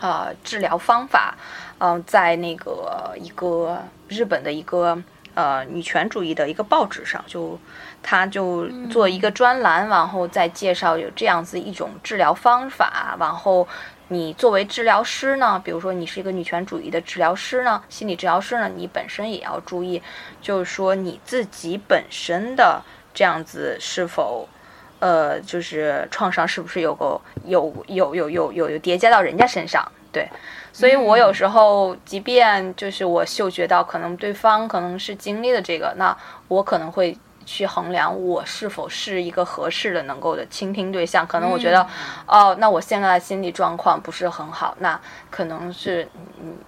[0.01, 1.37] 呃，治疗方法，
[1.79, 5.03] 嗯，在那个一个日本的一个。
[5.37, 7.61] 呃，女权主义的一个报纸上，就
[8.03, 13.15] 他就做一个专栏，然后再介绍有这样子一种治疗方法。
[13.21, 13.69] 然后
[14.09, 20.03] 你作为治疗师呢，比如说你是一个女权主义的治疗师呢，心理治疗师呢，你本身也要注意，
[20.41, 22.81] 就是说你自己本身的
[23.13, 24.49] 这样子是否，
[24.99, 30.29] 呃，就是创伤是不是有个有有有有有有叠加到人家身上，对。
[30.73, 36.15] 所以，我有时候，即便就是我嗅觉到可能对方可能是经历了这个，那
[36.49, 37.17] 我可能会
[37.47, 41.27] 去衡量我是否是一个合适的能够的倾听对象。
[41.27, 41.87] 可能我觉得，
[42.27, 46.07] 哦，那我现在的心理状况不是很好，那可能是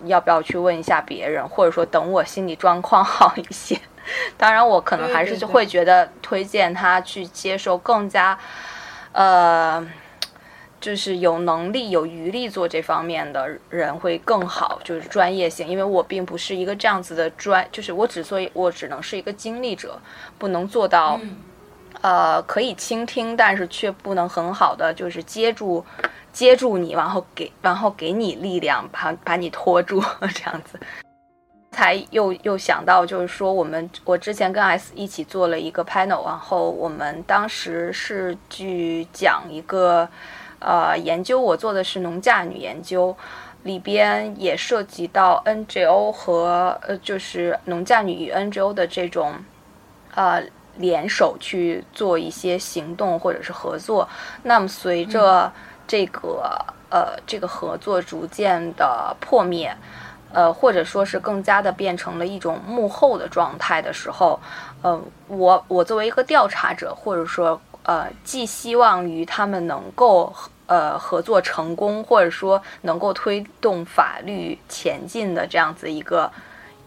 [0.06, 3.78] 要不要去问一下别人，或者说等我心理状况好一些。
[4.36, 8.38] 当然，我可能还是就会觉得推荐他去接受更加，
[9.12, 9.86] 呃，
[10.80, 15.66] 就是有能力、有余力做这方面的人会更好，就是专业性。
[15.66, 20.00] 因为我并不是一个这样子的专，就是我之所以我只能是一个经历者，
[20.38, 21.20] 不能做到，
[22.00, 25.84] 呃，可以倾听，但是却不能很好的就是接住
[26.32, 30.00] 接住你，然后给然后给你力量，把把你拖住
[30.32, 30.78] 这样子。
[31.70, 40.08] 才又又想到，就是说我们我之前跟 S 一起做了一个 panel，然后我们当时是去讲一个
[40.58, 43.16] 呃研究，我做的是农嫁女研究，
[43.62, 49.34] 里边也涉及到 NGO 和呃就是农嫁女与 NGO 的这种
[50.14, 50.42] 呃
[50.78, 54.08] 联手去做一些行动或者是合作。
[54.42, 55.52] 那么随着
[55.86, 59.76] 这个呃这个合作逐渐的破灭。
[60.32, 64.38] 呃，或者说是更加的变成了一种幕后的状态的时候，
[64.82, 70.32] 呃，我我作为一个调查者，或者说呃，寄希望于他们能够
[70.66, 76.30] 呃合作成功，或者说能够推动法律前进的这样子一个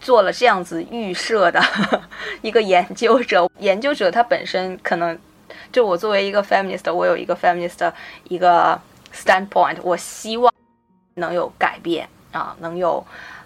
[0.00, 1.60] 做了这样子预设的
[2.42, 5.18] 一个研究者，研究者他本身可能
[5.72, 7.92] 就我作为一个 feminist，我有一个 feminist 的
[8.24, 8.80] 一个
[9.12, 10.52] standpoint，我希望
[11.14, 12.08] 能有改变。
[12.32, 13.04] 啊，能有。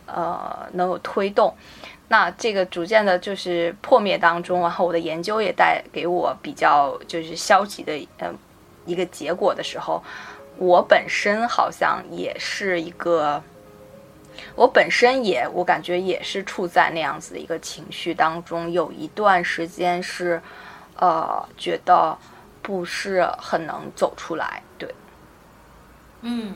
[0.08, 1.52] 呃，能有推动，
[2.06, 8.32] 那这个逐渐的，就是破灭当中，然后我的研究也带给我比较就是消极的呃
[8.84, 10.00] 一个结果的时候，
[10.58, 13.42] 我本身好像也是一个，
[14.54, 20.40] 我本身也我感觉也是处在那样子的一个情绪当中，有一段时间是
[21.00, 22.16] 呃觉得
[22.62, 24.94] 不是很能走出来，对，
[26.20, 26.54] 嗯。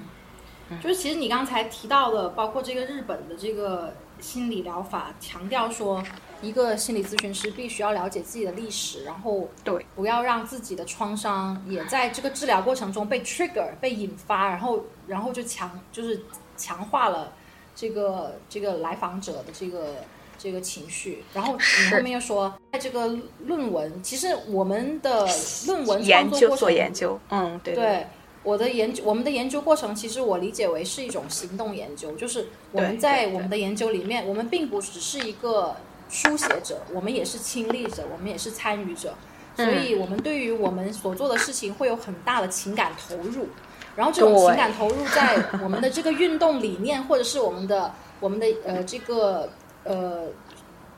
[0.80, 6.02] 就是其实你刚才提到的，包括这个日本的这个心理疗法，强调说
[6.40, 16.22] 一个心理咨询师必须要了解自己的历史，然后对，不要让自己的创伤也在这个治疗过程中被 trigger 被引发，然后然后就强就是
[16.56, 17.32] 强化了
[17.74, 19.96] 这个这个来访者的这个
[20.38, 21.24] 这个情绪。
[21.34, 25.26] 然后你后面又说，在这个论文，其实我们的
[25.66, 28.06] 论文研究做研究，嗯，对对。
[28.42, 35.76] 我的研究，我们的研究过程，其实我理解为是一种行动研究，就是我们在我们的研究里面，我们并不只是一个
[36.08, 39.14] 书写者，我们也是亲历者，我们也是参与者，
[39.56, 43.48] 所以我们对于我们所做的事情会有很大的情感投入，
[43.94, 49.50] 然后这种情感投入在我们的这个运动理念，或者是我们的我们的呃这个
[49.84, 50.28] 呃。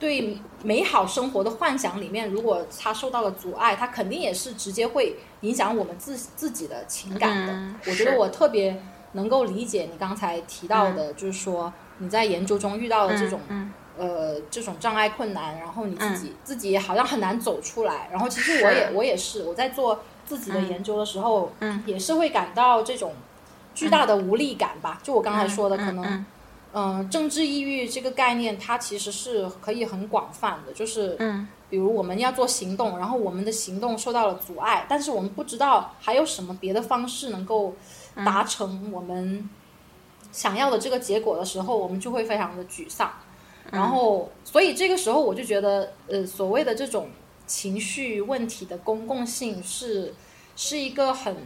[0.03, 7.79] 对美好生活的幻想里面，如果他受到了阻碍，他肯定也是直接会影响我们自自己的情感的。
[7.89, 8.83] 我觉得我特别
[9.13, 13.39] 能够理解你刚才提到的，就是说你在研究中遇到的这种
[13.97, 18.09] 呃这种障碍困难，然后你自己自己好像很难走出来。
[18.11, 21.53] 然后其实我也我也是我在做自己的研究的时候，
[21.87, 23.15] 也是会感到这种
[23.73, 24.99] 巨大的无力感吧。
[25.01, 26.27] 就我刚才说的，可能。
[26.75, 37.75] 嗯，政治抑郁这个概念，它其实是可以很广泛的，就是，嗯，比如我们要做行动，然后我们的行动受到了阻碍，但是我们不知道还有什么别的方式能够
[38.15, 39.49] 达成我们
[40.33, 43.13] 想要的这个结果的时候，我们就会非常的沮丧。
[43.71, 47.11] 然后，所以这个时候我就觉得，呃，所谓的这种
[47.47, 50.15] 情绪问题的公共性是
[50.57, 51.37] 是一个很。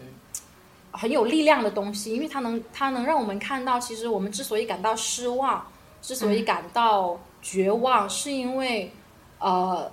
[0.97, 5.67] 很有力量的东西，因为它能，它能让我们看到，其实我们之所以感到失望，
[6.01, 8.91] 之所以感到绝望，是因为，
[9.39, 9.93] 呃，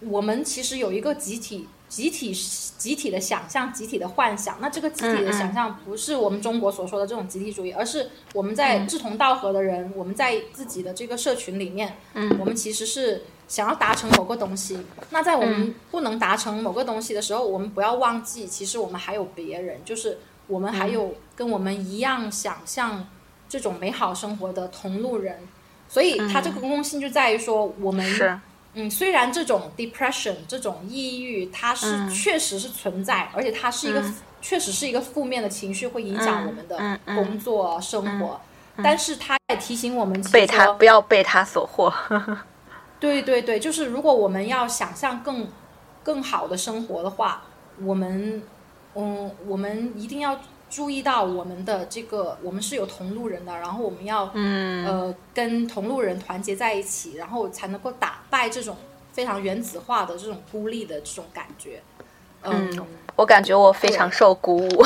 [0.00, 4.56] 我们其实有一个集体、集体、集体的想象、集体的幻想。
[4.60, 11.96] 那这个集体的想象不是我们中国所说的这种集体主义，而是我们在志同道合的人，我们在自己的这个社群里面，
[12.38, 13.24] 我们其实是。
[13.48, 14.78] 想要达成某个东西，
[15.10, 23.08] 那在我们不能达成某个东西的时候，我们不要忘记，其实我们还有别人，就是我们还有跟我们一样想象
[23.48, 25.40] 这种美好生活的同路人。
[25.88, 28.06] 所以，它这个公共性就在于说，我们
[28.74, 34.04] 嗯，虽然这种 depression 这种抑郁，它是确实是存在，而且它是一个
[34.42, 38.38] 确实是一个负面的情绪，会影响我们的工作生活。
[38.82, 41.90] 但是，它也提醒我们，被它不要被它所惑。
[43.00, 45.46] 对对对，就是如果我们要想象更
[46.02, 47.42] 更好的生活的话，
[47.82, 48.42] 我们
[48.94, 50.38] 嗯，我们一定要
[50.68, 58.76] 注意到我们的这个，我们是有同路人的，然后我们要嗯呃跟同路人团结在一起，然后才能够打败这种
[59.12, 61.82] 非常原子化的这种孤立的这种感觉。
[62.44, 62.86] 嗯，
[63.16, 64.84] 我感觉我非常受鼓舞，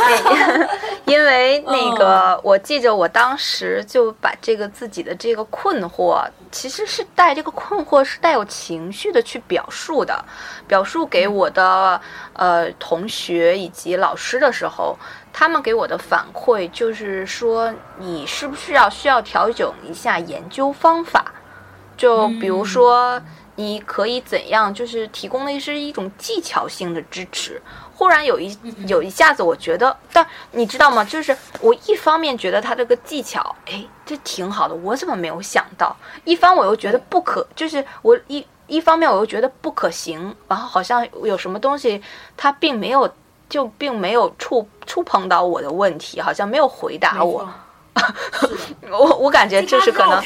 [1.06, 10.22] 因为那个我记着我当时就把这个自己的这个困惑，其实是带这个困惑是带有情绪的去表述的，
[10.68, 11.98] 表述给我的
[12.34, 14.96] 呃同学以及老师的时候，
[15.32, 21.32] 他们给我的反馈就是说，你是不是要需要调整一下研究方法？
[21.96, 23.18] 就比如说。
[23.56, 24.72] 你可以怎样？
[24.72, 27.60] 就是提供的是一种技巧性的支持。
[27.94, 28.56] 忽然有一
[28.88, 31.04] 有一下子，我觉得，但你知道吗？
[31.04, 35.94] 就是我一方面觉得他这个技巧，哎，这挺好的，我怎么没有想到？
[36.24, 40.34] 一方我又觉得不可，就是我一一方面我又觉得不可行。
[40.48, 42.02] 然后好像有什么东西，
[42.36, 43.08] 他并没有，
[43.48, 47.48] 就并没有触触碰到我的问题，好像没有回答我。
[48.90, 50.20] 我我感觉就是可能。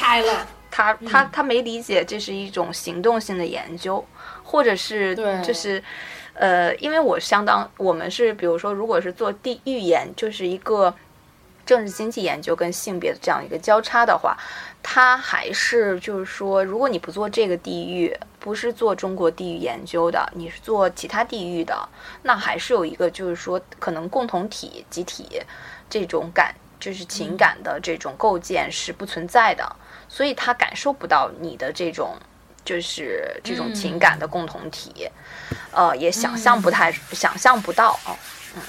[0.77, 4.05] 他他他没理解这是一种行动性的研究，
[4.43, 5.83] 或者是就是，
[6.35, 10.93] 呃，因为我相当我们是比如说，如果是做地域研，就是一个
[11.65, 14.37] 政治经济研究跟性别的这样一个交叉的话，
[14.83, 21.75] 他还是就是说，如果你不做这个地域，不是做中国地域研究的，你是做其他地域的，
[22.21, 25.41] 那还是有一个就是说，可能共同体集体
[25.89, 29.75] 这种感，就是情感的这种构建是不存在的。
[30.09, 32.15] 所以他感受不到你的这种，
[32.63, 35.09] 就是这种情感的共同体，
[35.71, 38.15] 呃，也想象不太想象不到啊，
[38.55, 38.61] 嗯，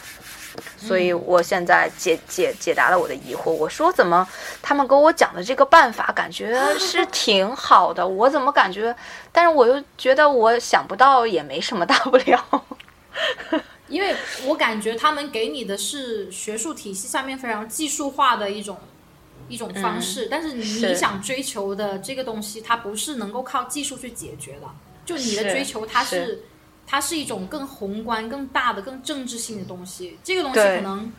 [0.77, 3.53] 所以我现在解解解答了我的疑惑。
[3.53, 4.27] 我说怎么
[4.61, 8.95] 他们给我讲的这个办法感觉是 挺好的，我怎么感觉？
[9.31, 12.65] 但是我又觉得我想不到也没什么大不了，
[13.89, 14.15] 因为
[14.47, 18.79] 我感觉他们给你的是学术体系下面非常技术化的一种。
[19.49, 24.67] 一种方式，但是你想追求的这个东西，它不是能够靠技术去解决的。
[25.07, 26.43] 就你的追求，它是
[26.87, 30.19] 它是一种更宏观、更大的、更政治性的东西。
[30.23, 31.11] 这个东西可能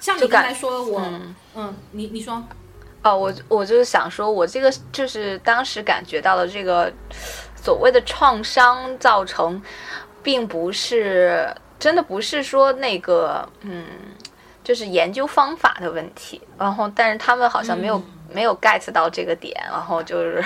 [0.00, 1.02] 像你刚才说，我
[1.54, 2.42] 嗯，你你说
[3.02, 6.90] 哦，我我就是想说，我这个就是当时感觉到的这个
[7.54, 9.60] 所谓的创伤造成，
[10.22, 13.84] 并不是真的不是说那个嗯。
[14.64, 18.02] 就是研究方法的问题，然后但是他们好像没有
[18.34, 20.44] 没有 get 到这个点，然后就是，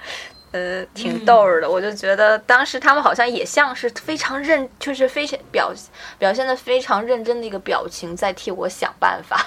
[0.52, 1.70] 呃，挺逗的。
[1.70, 5.72] 我就觉得当时他们好像也像是非常认，就是非常表
[6.18, 9.42] 表现的非常认真的一个表情，在替我想办法。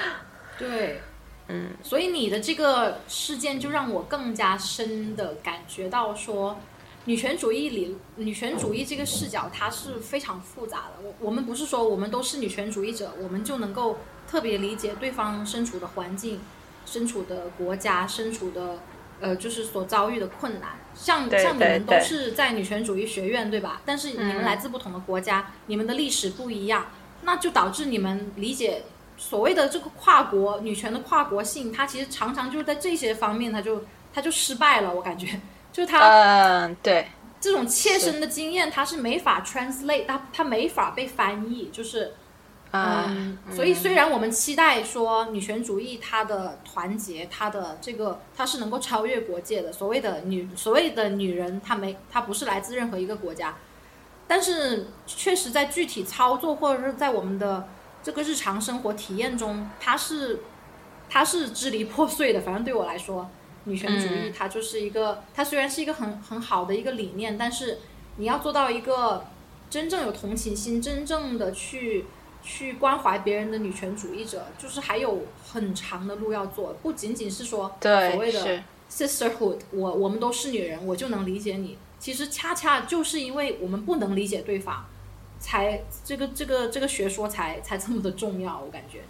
[0.56, 1.02] 对，
[1.48, 6.58] 嗯，所以你的这个事件就让我更加深的感觉到说。
[7.06, 10.94] 女权主义里，女权主义这个视角它是非常复杂的。
[11.02, 13.98] 我我们不是说我们都是女权主义者，我们就能够
[14.28, 16.40] 特别理解对方身处的环境、
[16.84, 18.80] 身处的国家、身处的
[19.20, 20.70] 呃，就是所遭遇的困难。
[20.94, 23.82] 像像你们都是在女权主义学院对吧？
[23.84, 26.86] 但是你们来自不同的国家，你们的历史不一样，
[27.22, 28.82] 那就导致你们理解
[29.16, 34.92] 所谓的这个跨国女权的跨国性，它其实常常就是在这些方面，它就它就失败了。
[34.92, 35.40] 我感觉。
[35.76, 37.06] 就他，嗯，对，
[37.38, 42.14] 这种切身的经验，他是没法 translate，他他没法被翻译，就是，
[42.72, 53.54] 嗯，所以虽然我们期待说女权主义它的团结，它的这个它是能够超越国界的，所谓的女所谓的女人，她没她不是来自任何一个国家，
[54.26, 57.68] 但是确实在具体操作或者是在我们的
[58.02, 60.40] 这个日常生活体验中，它是
[61.10, 63.28] 它是支离破碎的，反正对我来说。
[63.66, 67.78] 女权主义，它就是一个，它虽然是一个很很好的一个理念，但是
[68.16, 69.26] 你要做到一个
[69.68, 72.04] 真正有同情心、真正的去
[72.42, 76.74] 去关怀别人的女权主义者，就是还有很长的路要做。
[76.80, 81.76] 不仅仅是说所谓的 sisterhood，我我们都是女人，我就能理解你。
[81.98, 84.86] 其实恰恰就是因为我们不能理解对方，
[85.40, 88.60] 才这个这个这个学说才才这么的重要。
[88.64, 89.00] 我感觉。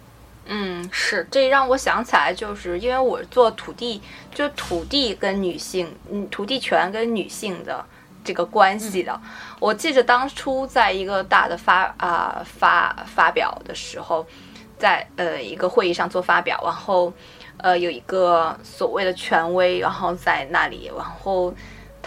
[0.47, 4.01] 嗯，是，这让我想起来，就是因为我做土地，
[4.33, 7.85] 就土地跟女性，嗯，土地权跟女性的
[8.23, 9.19] 这个关系的。
[9.59, 14.25] 我记得当初在一个大的发啊发发表的时候，
[14.77, 17.11] 在呃一个会议上做发表，然后
[17.57, 21.53] 呃有一个所谓的权威，然后在那里，然后。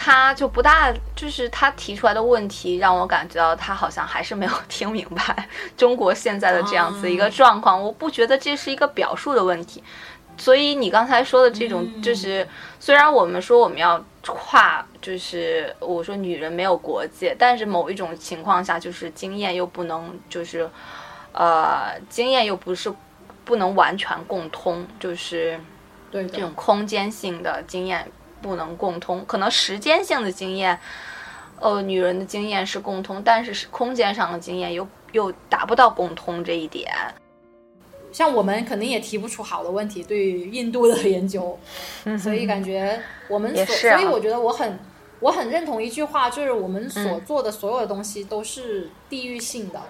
[0.03, 5.47] 他就不大，就是他提出来的问题，让我感觉到他好像还是没有听明白
[5.77, 7.79] 中国现在的这样子一个状况。
[7.79, 9.83] 我不觉得这是一个表述的问题，
[10.37, 12.47] 所以你刚才说的这种，就是
[12.79, 20.67] 虽然我们说我们要跨，就是我说女人没有国界，但是某一种情况下，就是经验又不能，就是
[21.31, 22.91] 呃，经验又不是
[23.45, 25.59] 不能完全共通，就是
[26.09, 28.11] 对这种空间性的经验。
[28.41, 30.79] 不能共通，可能时间性的经验，
[31.59, 36.91] 呃，女人的经验是共通，但是是空间上的经验又又达不到共通这一点。
[38.11, 41.57] 像我们肯定也提不出好的问题，对于印度的研究，
[42.19, 44.77] 所以感觉我们所，所以我觉得我很
[45.21, 49.81] 我很认同一句话，就是我们所做的所有的东西都是地域性的，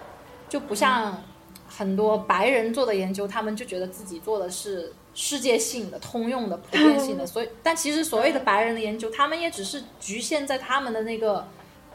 [0.48, 1.20] 就不像
[1.66, 11.46] 很多白人做的研究，他们就觉得自己做的是世界性的、通用的、普遍性的， 所以但其实所谓的白人的研究，他们也只是局限在他们的那个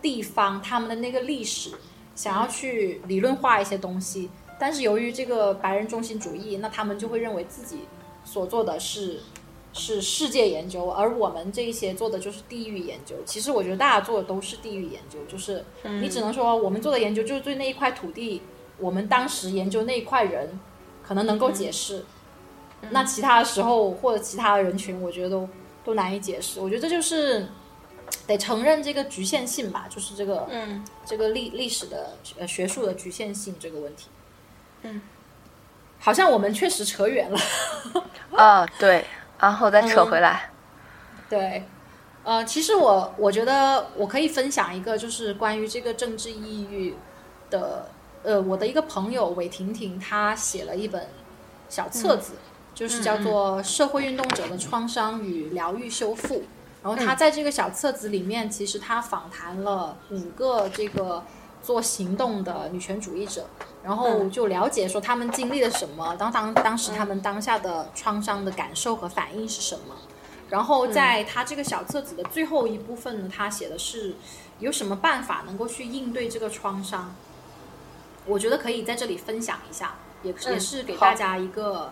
[0.01, 1.71] 地方、他们的那个历史，
[2.15, 4.29] 想要去理论化一些东西。
[4.59, 7.81] 但是由于这个白人中心主义，那他们就会认为自己
[8.23, 9.19] 所做的是
[9.73, 13.15] 是世界研究，而我们这一些做的就是地域研究。
[13.23, 15.63] 其实我觉得大家做的都是地域研究，就是
[16.01, 18.41] 你只能说我们做的研究就是对那一块土地，
[18.79, 20.59] 我们当时研究那一块人
[21.03, 22.03] 可能能够解释，
[22.89, 25.49] 那其他的时候或者其他的人群，我觉得都
[25.83, 26.59] 都难以解释。
[26.59, 27.47] 我觉得这就是
[28.25, 34.09] 得承认这个局限性吧，就是这个嗯这个历历史的呃学术的局限性这个问题。
[34.83, 35.01] 嗯，
[35.99, 37.39] 好像我们确实扯远了。
[38.37, 39.05] 啊，对，
[39.39, 40.51] 然后再扯回来。
[41.29, 41.63] 对，
[42.23, 46.95] 呃，其实我我觉得我可以分享一个，就是关于这个政治抑郁
[47.49, 47.89] 的，
[48.23, 51.07] 呃，我的一个朋友韦婷婷，她写了一本
[51.67, 52.33] 小册子，
[52.77, 56.35] 就是叫做《社会运动者的创伤与疗愈修复》。
[56.83, 61.23] 然后他在这个小册子里面，其实他访谈了五个这个
[61.63, 63.47] 做行动的女权主义者，
[63.83, 69.95] 然后就了解说他们经历了什么，当当当时他们当下的创伤的感受和反应是什么。
[70.49, 74.13] 然后在他这个小册子的最后一部分呢，他写的是
[74.59, 77.15] 有什么办法能够去应对这个创伤。
[78.27, 81.91] 我觉得可以在这里分享一下，也嗯也是给大家一个、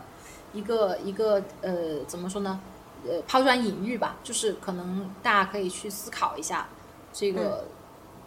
[0.56, 2.60] 一个一个呃怎么说呢？
[3.08, 6.68] 呃，抛砖引玉吧，就是可能大家可以去思考一下
[7.14, 7.66] 这个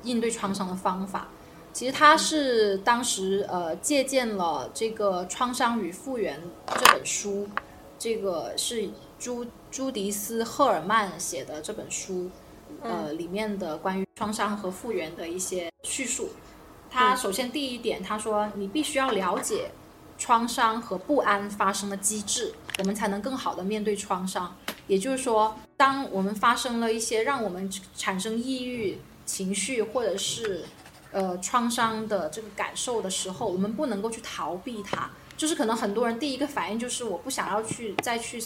[0.05, 1.27] 应对创伤的方法。
[1.73, 6.41] 其实他是当时呃借鉴了这个《创伤与复原》
[6.79, 7.49] 这本书，
[7.99, 12.31] 这个是朱朱迪斯·赫尔曼写的这本书，
[12.83, 16.31] 呃，里面的关于创伤和复原的一些叙述。
[16.91, 19.71] 他首先第一点，他说你必须要了解
[20.19, 24.55] 创伤和不安发生的机制，我们才能更好的面对创伤。
[24.89, 30.65] 也就是说，当我们发生了一些让我们产生抑郁情绪或者是
[31.13, 35.09] 呃创伤的这个感受的时候，我们不能够去逃避它。
[35.37, 38.43] 就是可能很多人第一个反应就是我不想要去再去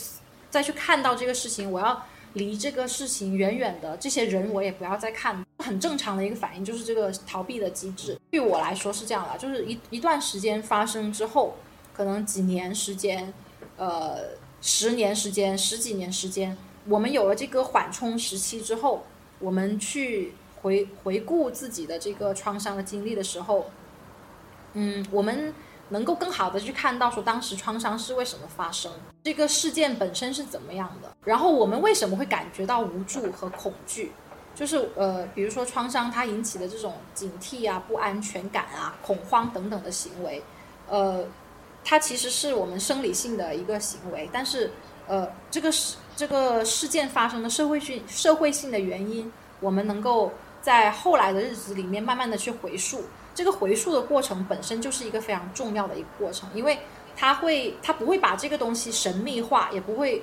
[0.51, 5.45] 再去看到这个事情，我要离这个事情远远的，这些人我也不要再看。
[5.59, 8.19] 很正常的一个反应就是这个逃避的机制。
[8.29, 11.55] 对我来说是这样的，就是一一段时间发生之后，
[11.93, 13.33] 可能几年时间，
[13.77, 14.31] 呃，
[14.61, 16.57] 十年时间、十几年时间，
[16.89, 19.05] 我们有了这个缓冲时期之后，
[19.39, 23.71] 我们去回回顾自己的这个创伤的经历的时候，
[24.73, 25.53] 嗯，我们
[25.89, 28.91] 能够更好的去看到说当时创伤是为什么发生，
[29.23, 34.11] 这个事件本身是怎么样的，然后我们为什么会感觉到无助和恐惧。
[34.55, 40.43] 就是呃，比如说创伤它引起的这种警惕啊、不安全感啊、恐慌等等的行为，
[40.87, 41.25] 呃，
[41.83, 44.69] 它其实是我们生理性的一个行为，但是
[45.07, 50.31] 呃，这个事这个事件发生的社会性社会性的原因，我们能够
[50.61, 56.79] 在后来的日子里面慢慢的去回溯，这个回溯的过程本身就是一个非常重要的一个过程，因为
[57.15, 60.21] 它会它不会把这个东西神秘化，也不会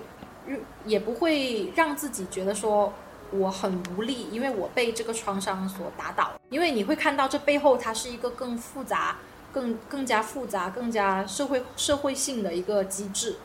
[0.85, 2.93] 也不会让自己觉得说。
[3.33, 6.33] 我很无力，因为我被这个创伤所打倒。
[6.49, 9.19] 因为你会看到这背后，它是一个更复杂、
[9.53, 13.37] 更更加复杂、更加社会社会性的一个机制。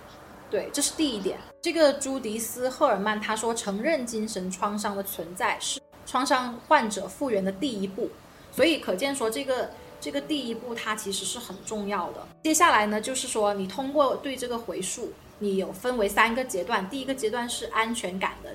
[0.50, 1.38] 对，这是第一点。
[1.62, 8.10] 这个朱迪斯·赫尔曼他说，承认精神创伤的存在是创伤患者复原的第一步。
[8.56, 12.26] 所以可见说，这个这个第一步它其实是很重要的。
[12.44, 16.90] 接下来呢，就是说你通过对这个回溯，你有分为三个阶段。
[16.90, 18.52] 第一个阶段是安全感的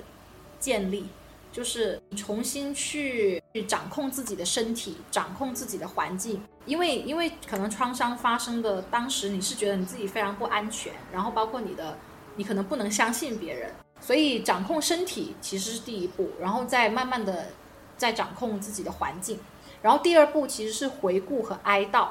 [0.59, 1.05] 建立。
[1.53, 11.97] 就是重新去去掌控自己的身体，掌控自己的环境，因为因为可能创伤发生的当时，你是觉得你自己非常不安全，然后包括你的，
[12.37, 17.49] 你可能不能相信别人，所以掌控身体其实是第一步，然后再慢慢的
[17.97, 19.37] 再掌控自己的环境，
[19.81, 22.09] 然后第二步其实是回顾和哀悼，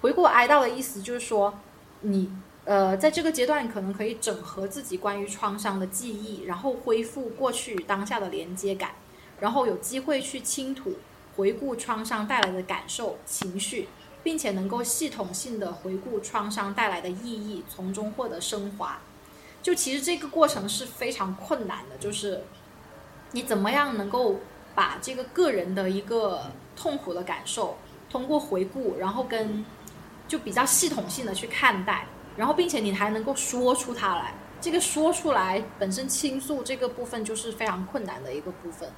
[0.00, 1.54] 回顾哀悼的意思就是说
[2.00, 2.30] 你。
[2.68, 8.90] 呃，在这个阶段，可能可以整合自己关于创伤的记忆，然后恢复过去与当下的连接感，
[9.38, 10.96] 然后有机会去倾吐、
[11.36, 13.86] 回顾创伤带来的感受、情绪，
[14.24, 18.98] 并且能够系统性的回顾创伤带来的意义，从中获得升华。
[19.62, 22.42] 就其实这个过程是非常困难的，就是
[23.30, 24.40] 你怎么样能够
[24.76, 27.76] 把这个个人的一个痛苦的感受，
[28.10, 29.64] 通过回顾，然后跟
[30.28, 32.06] 就比较系统性的去看待，
[32.36, 34.34] 然后并且你还能够说出它来。
[34.60, 38.90] 这个说出来本身倾诉这个部分就是非常困难的一个部分，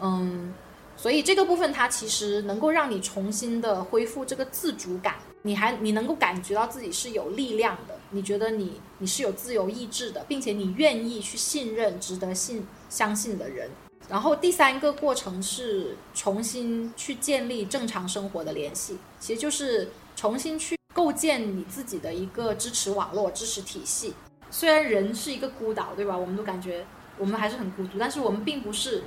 [0.00, 0.54] 嗯，
[0.96, 13.70] 所以这个部分它其实能够让你重新的恢复这个自主感，你还你能够感觉到自己是有力量的，你觉得你你是有自由意志的，并且你愿意去信任值得信相信的人。
[14.08, 24.14] 然后第三个过程是重新去建立正常生活的联系，其实就是重新去构建你自己的一个支持网络、支持体系。
[24.50, 26.16] 虽然人是一个孤岛，对吧？
[26.16, 26.86] 我们都感觉
[27.18, 29.02] 我们还是很孤独，但是我们并不是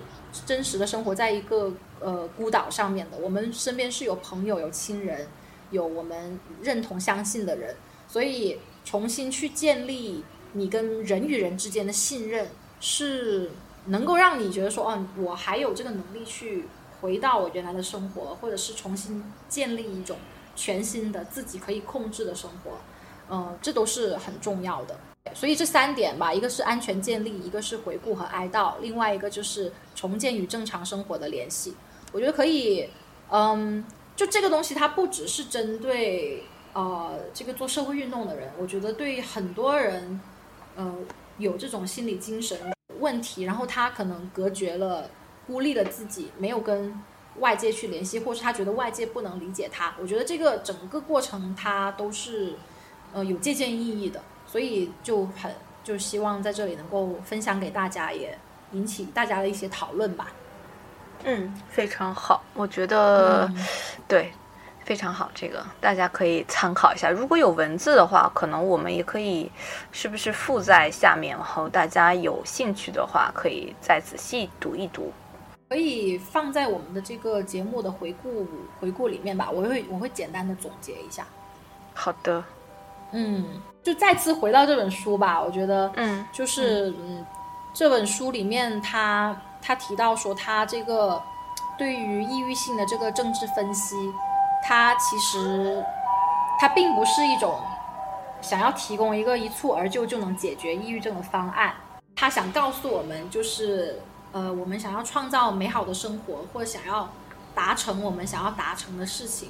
[0.45, 1.71] 真实的生活在一个
[2.01, 3.17] 呃孤岛上面的。
[3.17, 5.27] 我们身边是有朋友、有亲人、
[5.71, 7.73] 有我们认同、相信的人，
[8.07, 12.49] 所以重新去建立你跟人与人之间的信任，
[12.81, 13.49] 是
[13.89, 16.65] 能够让你觉得说，哦，我还有这个能力去
[17.01, 20.17] 回到我原来的生活，或者是重新建立一种
[20.55, 22.77] 全新的自己可以控制的生活。
[23.31, 24.97] 嗯，这都是很重要的。
[25.35, 31.75] 所以这三点吧，一个是安全建立，一个是回顾和哀悼，另外一个就是重建与正常生活的联系。
[32.11, 32.89] 我觉得可以，
[33.29, 33.85] 嗯，
[34.15, 40.19] 就这个东西它不只是针对呃这个做社会运动的人，我觉得对很多人，
[40.75, 40.95] 呃
[41.37, 42.57] 有这种心理精神
[42.99, 45.09] 问题，然后他可能隔绝了、
[45.47, 47.01] 孤立了自己，没有跟
[47.37, 49.93] 外界去联系，或是他觉得外界不能理解他。
[49.99, 52.55] 我觉得这个整个过程他都是
[53.13, 54.21] 呃有借鉴意义的。
[54.51, 58.35] 所以就很就希望在这里能够分享给大家，也
[58.71, 60.31] 引起大家的一些讨论吧。
[61.23, 63.47] 嗯，非常好，我觉得
[64.07, 64.33] 对，
[64.89, 67.11] 非常好，这个大家可以参考一下。
[67.11, 69.47] 如果有文字的话，可能我们也可以
[69.91, 75.13] 是不是附在下面，然后大家有兴趣的话，可以再仔细读一读。
[75.69, 78.47] 可以放在我们的这个节目的回顾
[78.79, 81.23] 回顾里面吧，我会我会简单的总结一下。
[81.93, 82.43] 好的。
[83.11, 83.45] 嗯，
[83.83, 85.39] 就再次回到这本书吧。
[85.39, 87.23] 我觉得，嗯，就是嗯，
[87.75, 91.21] 这本书里面他他提到说，他这个
[91.77, 93.95] 对于抑郁性的这个政治分析，
[94.63, 95.83] 它其实
[96.59, 97.59] 它并不是一种
[98.41, 101.73] 想要提供一个一蹴而就就能解决抑郁症的方案。
[102.15, 104.01] 他想告诉我们，就是
[104.31, 107.09] 呃，我们想要创造美好的生活，或者想要
[107.55, 109.49] 达成我们想要达成的事情，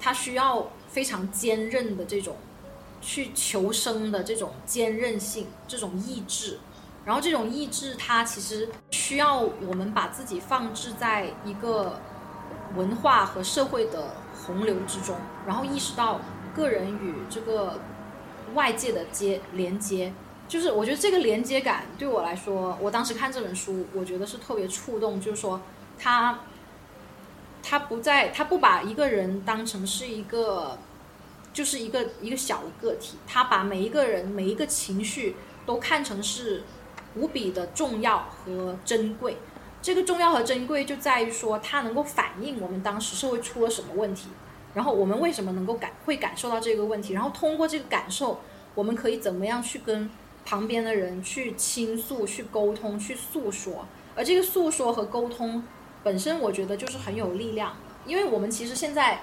[0.00, 2.36] 他需要非常坚韧的这种。
[3.02, 6.58] 去求生的这种坚韧性，这种意志，
[7.04, 12.00] 然后这种意志，它其实需要我们把自己放置在一个
[12.74, 14.16] 文化和社会的
[14.46, 15.16] 洪流之中，
[15.46, 16.20] 然后意识到
[16.54, 17.80] 个人与这个
[18.54, 20.12] 外界的接连接。
[20.48, 25.20] 就是我觉得这个连接感对我来说，我当时看这本书，我觉得是特别触动。
[25.20, 25.60] 就是说，
[25.98, 26.38] 他
[27.62, 30.78] 他不在，他不把一个人当成是一个。
[31.52, 35.34] 就是一个一个小的个体，他把每一个人每一个情绪
[35.64, 36.64] 都看成是
[37.14, 39.38] 无比的重要和珍贵。
[39.86, 44.26] 这个重要和珍贵就在于说，它能够反映我们当时社会出了什么问题，
[44.74, 48.40] 然后我们为什么能够感会感受到这个问题，然后通过这个感受，
[48.74, 50.10] 我们可以怎么样去跟
[50.44, 53.86] 旁边的人去倾诉、去沟通、去诉说。
[54.16, 55.62] 而这个诉说和沟通
[56.02, 59.20] 本身，我觉得就是很有力量的，因为我们其实现在。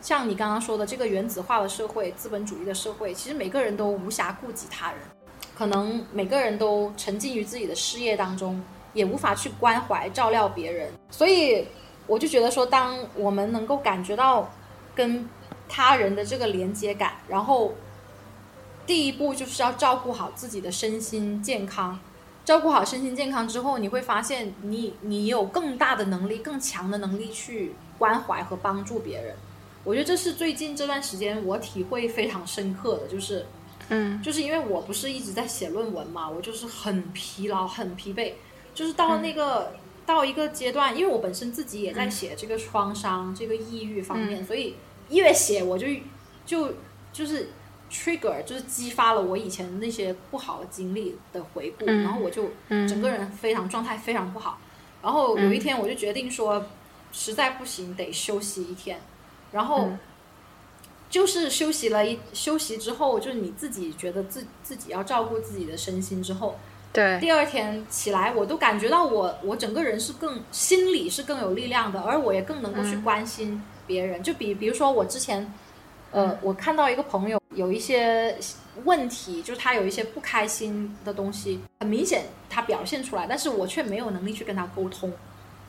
[0.00, 5.00] 像你刚刚说的这个原子化的社会、资本主义的社会，其实每个人都无暇顾及他人，
[5.56, 8.62] 可能每个人都沉浸于自己的事业当中，
[8.98, 10.92] 也无法去关怀照料别人。
[11.10, 11.66] 所以
[12.06, 14.50] 我就觉得说，当我们能够感觉到
[14.94, 15.28] 跟
[15.68, 17.74] 他人的这个连接感，然后
[18.86, 21.98] 第一步就是要照顾好自己的身心健康。
[22.44, 29.36] 照顾好身心健康之后，你会发现你你有更大的能力、更强的能力去关怀和帮助别人。
[29.84, 33.46] 我觉得这是最近这段时间我体会非常深刻的，就是，
[33.90, 38.32] 嗯，就是因为我不是一直在写论文嘛，我就是很疲劳、很疲惫，
[38.78, 39.72] 就是到那个
[40.06, 44.76] 到一个阶段，因为我本身自己也在写这个创伤、这个抑郁方面，所以
[45.10, 45.88] 越写我就
[46.46, 46.74] 就
[47.12, 47.50] 就是
[47.90, 52.50] trigger，就是激发了我以前那些不好的经历的回顾，然后我就
[52.86, 54.60] 整个人非常状态非常不好，
[55.02, 56.64] 然后有一天我就决定说，
[57.10, 59.00] 实在不行得休息一天。
[59.50, 59.88] 然后，
[61.10, 66.56] 就是休息了一休息之后，就是你自己觉得自自己要照顾自己的身心之后，
[66.92, 74.22] 对，第二天起来，我都感觉到我我整个人是更心里是更有力量的，而我也更能够去关心别人。
[74.22, 75.52] 就比比如说我之前，
[76.10, 78.36] 呃，我看到一个朋友有一些
[78.84, 85.12] 问题，就是他有一些不开心的东西，很明显他表现出来，但是我却没有能力去跟他沟通。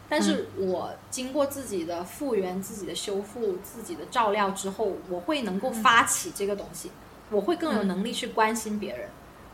[0.08, 6.90] 但是我经过自己的复原、自己的修复、自己的照料之后，我会能够发起这个东西，
[7.30, 9.10] 我会更有能力去关心别人。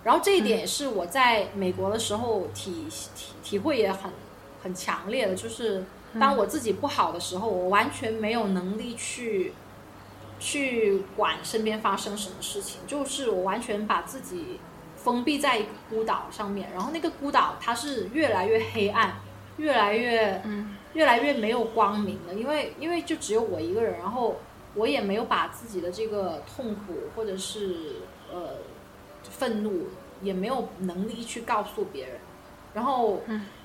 [0.05, 2.85] 然后这一点也是我在美国的时候体
[3.15, 4.09] 体体会也很
[4.63, 5.83] 很强烈的，就是
[6.17, 9.51] 当我自己不好的时候，我完全没有能力去
[10.39, 14.61] 去管身边发生什么事情，就是我完全把自己
[14.95, 19.15] 封闭在一个孤岛上面，然后那个孤岛它是越来越黑暗。
[19.57, 20.41] 越来越，
[20.95, 24.35] 越来越没有光明的，因为因为就只有我一个人，然后
[24.73, 28.55] 我也没有把自己的这个痛苦或者是呃
[29.37, 29.87] 愤怒，
[30.21, 32.15] 也没有能力去告诉别人，
[32.73, 33.21] 然后，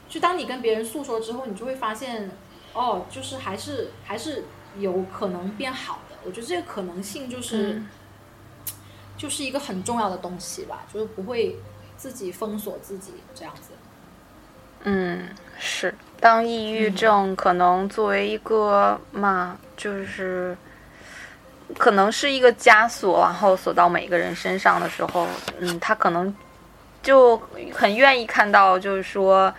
[0.08, 2.30] 就当你跟别人诉说之后，你就会发现，
[2.72, 4.44] 哦，就是还是还是
[4.78, 6.16] 有可能变好的。
[6.24, 7.80] 我觉得这个可能性就是，
[9.16, 11.56] 就是一个很重要的东西吧，就是不会
[11.96, 13.70] 自己封锁自己这样子。
[14.82, 15.94] 嗯，是。
[16.20, 20.56] 当抑郁症可能作为一个嘛，就是
[21.78, 25.26] 可能是一个枷锁，然后锁到每个人身上的时候，
[25.58, 26.34] 嗯，他可能
[27.02, 27.36] 就
[27.72, 29.52] 很愿意看到，就是说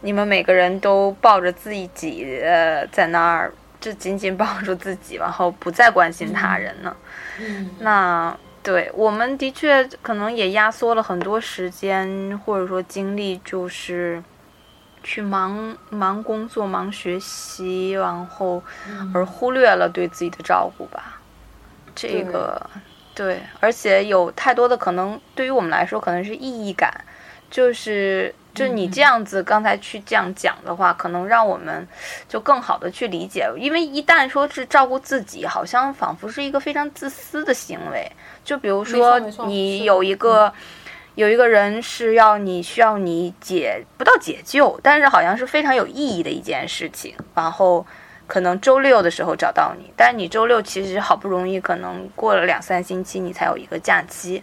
[0.00, 6.96] 你们每个人都抱着自己呃在那儿，就紧紧抱住自己，然后不再关心他人呢。
[7.40, 14.22] 嗯，那对我们的确可能也压缩了很多时间或者说精力，就是。
[15.08, 18.60] 去忙忙工作、忙学习，然后
[19.14, 21.15] 而忽略了对自己的照顾吧。
[21.96, 22.64] 这个
[23.14, 26.92] 对，而且有太多的可能，对于我们来说可能是意义感，
[27.50, 31.88] 就是就你这样子刚才去这样讲的话，可能让我们
[32.28, 33.50] 就更好的去理解。
[33.56, 38.08] 因为一旦说是照顾自己，好像仿佛是一个非常自私的行为。
[38.44, 40.52] 就比如说你有一个。
[41.16, 47.14] 有一个人是要你需要你解不到解救，但是好像是非常有意义的一件事情。
[47.34, 47.86] 然后
[48.26, 54.42] 可能周六的时候找到你，但是你周六其实好不容易可能过了两三星期你才有一个假期，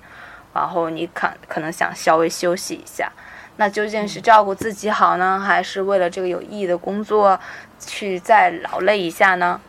[0.53, 3.11] 然后你可可能想稍微休息一下。
[3.57, 7.39] 那究竟是照顾自己好呢，还是为了这个有意义的工作
[7.79, 9.61] 去再劳累一下呢？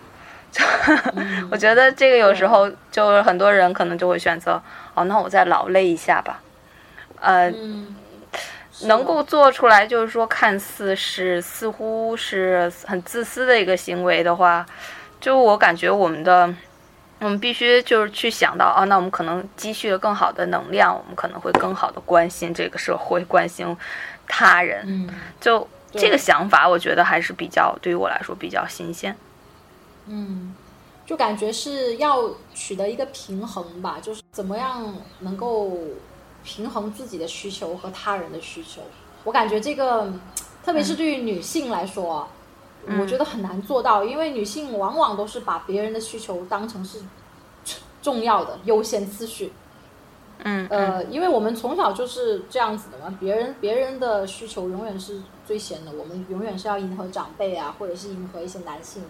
[1.51, 4.63] 我觉得这个有时候就是很多人可能就会选择
[4.95, 6.41] 哦，那我再劳累一下吧。
[7.21, 7.53] 呃，
[8.83, 14.67] 能够做出来，就是说，看似是似乎是很自私的一个行为的话，
[15.21, 16.53] 就我感觉我们的，
[17.21, 23.77] 我们必须就是去想到，啊，那我们可能积蓄了更好的能量，我们可能会更好的关心这个社会，关心
[24.27, 24.85] 他人。
[24.87, 25.09] 嗯，
[25.41, 29.17] 就这个想法，我觉得还是比较对于我来说比较新鲜。
[30.07, 30.55] 嗯，
[31.07, 35.79] 就感觉是要取得一个平衡吧，就是怎么样能够。
[36.45, 38.83] 平衡自己的需求和他人的需求，
[39.25, 40.13] 我感觉这个，
[40.63, 42.29] 特别是对于女性来说，
[43.01, 47.01] 我觉得很难做到，因为女性往往都是把别人的需求当成是
[48.03, 49.53] 重要的优先次序。
[50.43, 59.03] 嗯，呃，因为我们从小就是这样子的嘛，别人别人的需求永远是最先的，我们永远是要迎合长辈啊，或者是迎合一些男性。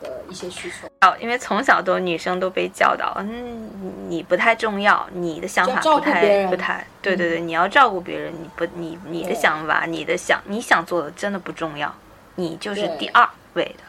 [0.00, 0.88] 的一些需求。
[1.00, 3.70] 哦，因为从小都女生都被教导，嗯，
[4.08, 11.94] 你不太重要，你的想法不太不太，对对对，你要照顾别人，你不你你的想法，你的想你想做的真的不重要，
[12.36, 13.84] 你就是第二位的，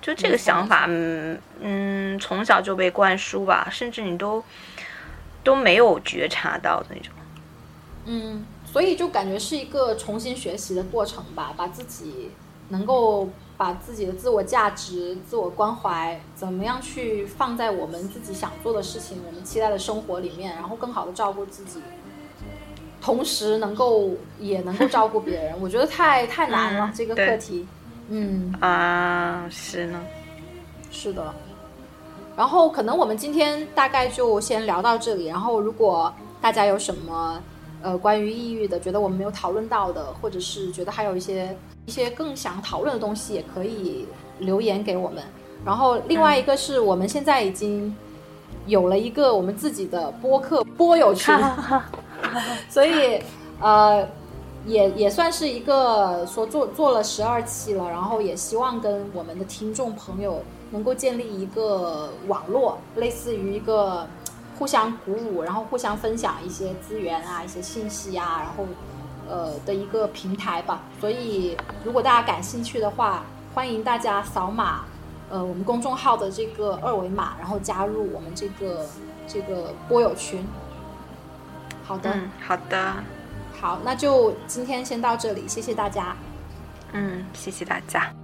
[0.00, 4.42] 就这个想法，嗯嗯，从小就被灌输吧，甚至你都
[5.42, 7.12] 都没有觉察到的那种，
[8.06, 12.30] 嗯，所以就感觉是一个重新学习的过程吧，把自己
[12.70, 13.28] 能够。
[13.56, 21.80] 把自己的自我价值、自我关怀，怎么样去放在我们自己想做的事情、我们期待的生活里面，然后更好的照顾自己，
[23.00, 27.66] 同时能够也能够照顾别人，我觉得太太难了这个课题。
[28.08, 30.00] 嗯啊，是呢，
[30.90, 31.34] 是的。
[32.36, 35.26] 然后可能我们今天大概就先聊到这里。
[35.26, 37.40] 然后如果大家有什么
[37.84, 41.56] 呃关于抑郁的，觉得我们没有讨论到的，或者是觉得还有一些。
[41.86, 44.06] 一些更想讨论的东西也可以
[44.38, 45.22] 留言给我们。
[45.66, 47.94] 然后另外一个是我们现在已经
[48.66, 51.34] 有了一个我们自己的播客播友群，
[52.70, 53.20] 所以
[53.60, 54.02] 呃
[54.64, 64.08] 也也算是一个说做做了十二期了，然后也希望跟我们的听众朋友能够建立一个网络，类似于一个
[64.58, 68.66] 互相鼓舞，然后互相分享一些资源啊、一些信息啊，然后。
[69.26, 73.22] 呃的一个平台吧，所以如果大家感兴趣的话，
[73.54, 74.84] 欢迎大家扫码，
[75.30, 78.86] 呃，我们公众号的这个二维码，然后加入我们这个
[79.26, 80.44] 这个播友群。
[81.84, 82.94] 好的，嗯，好的，
[83.58, 86.14] 好，那就今天先到这里，谢谢大家。
[86.92, 88.23] 嗯，谢谢大家。